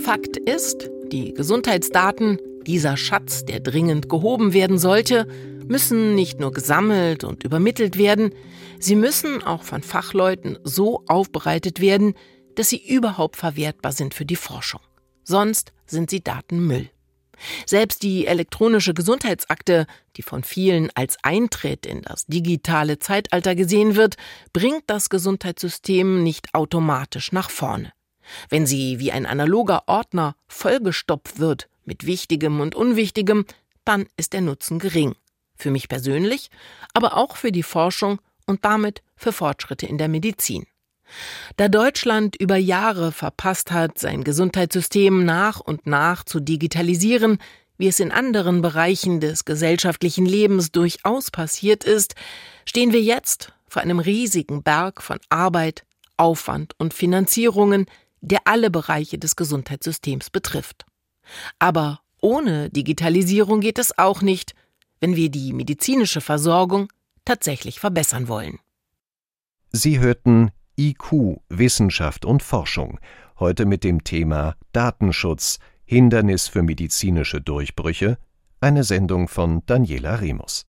Fakt 0.02 0.38
ist, 0.38 0.90
die 1.12 1.34
Gesundheitsdaten, 1.34 2.40
dieser 2.66 2.98
Schatz, 2.98 3.46
der 3.46 3.60
dringend 3.60 4.10
gehoben 4.10 4.54
werden 4.54 4.78
sollte, 4.78 5.28
müssen 5.68 6.16
nicht 6.16 6.40
nur 6.40 6.52
gesammelt 6.52 7.24
und 7.24 7.44
übermittelt 7.44 7.98
werden, 7.98 8.34
sie 8.80 8.96
müssen 8.96 9.44
auch 9.44 9.64
von 9.64 9.84
Fachleuten 9.84 10.58
so 10.64 11.04
aufbereitet 11.08 11.82
werden, 11.82 12.14
dass 12.56 12.70
sie 12.70 12.82
überhaupt 12.88 13.36
verwertbar 13.36 13.92
sind 13.92 14.14
für 14.14 14.26
die 14.26 14.36
Forschung. 14.36 14.82
Sonst 15.24 15.74
sind 15.86 16.10
sie 16.10 16.24
Datenmüll. 16.24 16.90
Selbst 17.66 18.04
die 18.04 18.28
elektronische 18.28 18.94
Gesundheitsakte, 18.94 19.86
die 20.16 20.22
von 20.22 20.44
vielen 20.44 20.90
als 20.96 21.18
Eintritt 21.24 21.86
in 21.86 22.02
das 22.02 22.26
digitale 22.26 23.00
Zeitalter 23.00 23.56
gesehen 23.56 23.96
wird, 23.96 24.16
bringt 24.54 24.84
das 24.88 25.10
Gesundheitssystem 25.10 26.24
nicht 26.24 26.54
automatisch 26.54 27.32
nach 27.32 27.50
vorne. 27.50 27.94
Wenn 28.50 28.66
sie 28.66 29.00
wie 29.00 29.12
ein 29.12 29.26
analoger 29.26 29.84
Ordner 29.88 30.36
vollgestopft 30.48 31.40
wird 31.40 31.70
mit 31.86 32.06
Wichtigem 32.06 32.60
und 32.60 32.76
Unwichtigem, 32.76 33.46
dann 33.86 34.08
ist 34.18 34.34
der 34.34 34.42
Nutzen 34.42 34.80
gering. 34.80 35.16
Für 35.56 35.72
mich 35.72 35.88
persönlich, 35.88 36.50
aber 36.94 37.16
auch 37.18 37.38
für 37.38 37.52
die 37.52 37.64
Forschung 37.64 38.20
und 38.46 38.66
damit 38.66 39.02
für 39.16 39.32
Fortschritte 39.32 39.86
in 39.86 39.98
der 39.98 40.08
Medizin. 40.08 40.66
Da 41.56 41.68
Deutschland 41.68 42.36
über 42.36 42.58
Jahre 42.58 43.12
verpasst 43.12 43.72
hat, 43.72 43.98
sein 43.98 44.24
Gesundheitssystem 44.24 45.26
nach 45.26 45.60
und 45.60 45.88
nach 45.88 46.24
zu 46.24 46.40
digitalisieren, 46.40 47.40
wie 47.78 47.88
es 47.88 48.00
in 48.00 48.12
anderen 48.12 48.62
Bereichen 48.62 49.20
des 49.20 49.46
gesellschaftlichen 49.46 50.26
Lebens 50.26 50.72
durchaus 50.72 51.32
passiert 51.32 51.84
ist, 51.84 52.16
stehen 52.66 52.92
wir 52.92 53.02
jetzt 53.02 53.54
vor 53.68 53.82
einem 53.82 54.00
riesigen 54.00 54.64
Berg 54.64 55.02
von 55.02 55.20
Arbeit, 55.30 55.84
Aufwand 56.18 56.74
und 56.80 56.94
Finanzierungen, 56.94 57.86
der 58.22 58.42
alle 58.46 58.72
Bereiche 58.72 59.20
des 59.20 59.36
Gesundheitssystems 59.36 60.30
betrifft. 60.30 60.86
Aber 61.60 62.02
ohne 62.22 62.70
Digitalisierung 62.72 63.62
geht 63.62 63.78
es 63.78 63.98
auch 63.98 64.22
nicht, 64.22 64.56
wenn 65.00 65.16
wir 65.16 65.30
die 65.30 65.54
medizinische 65.54 66.22
Versorgung 66.22 66.92
tatsächlich 67.26 67.80
verbessern 67.80 68.28
wollen. 68.28 68.60
Sie 69.72 70.00
hörten 70.00 70.52
IQ, 70.80 71.42
Wissenschaft 71.50 72.24
und 72.24 72.44
Forschung. 72.44 73.00
Heute 73.40 73.66
mit 73.66 73.84
dem 73.84 74.04
Thema 74.04 74.56
Datenschutz, 74.74 75.60
Hindernis 75.86 76.48
für 76.48 76.62
medizinische 76.62 77.42
Durchbrüche. 77.42 78.18
Eine 78.62 78.84
Sendung 78.84 79.28
von 79.28 79.64
Daniela 79.66 80.22
Remus. 80.22 80.66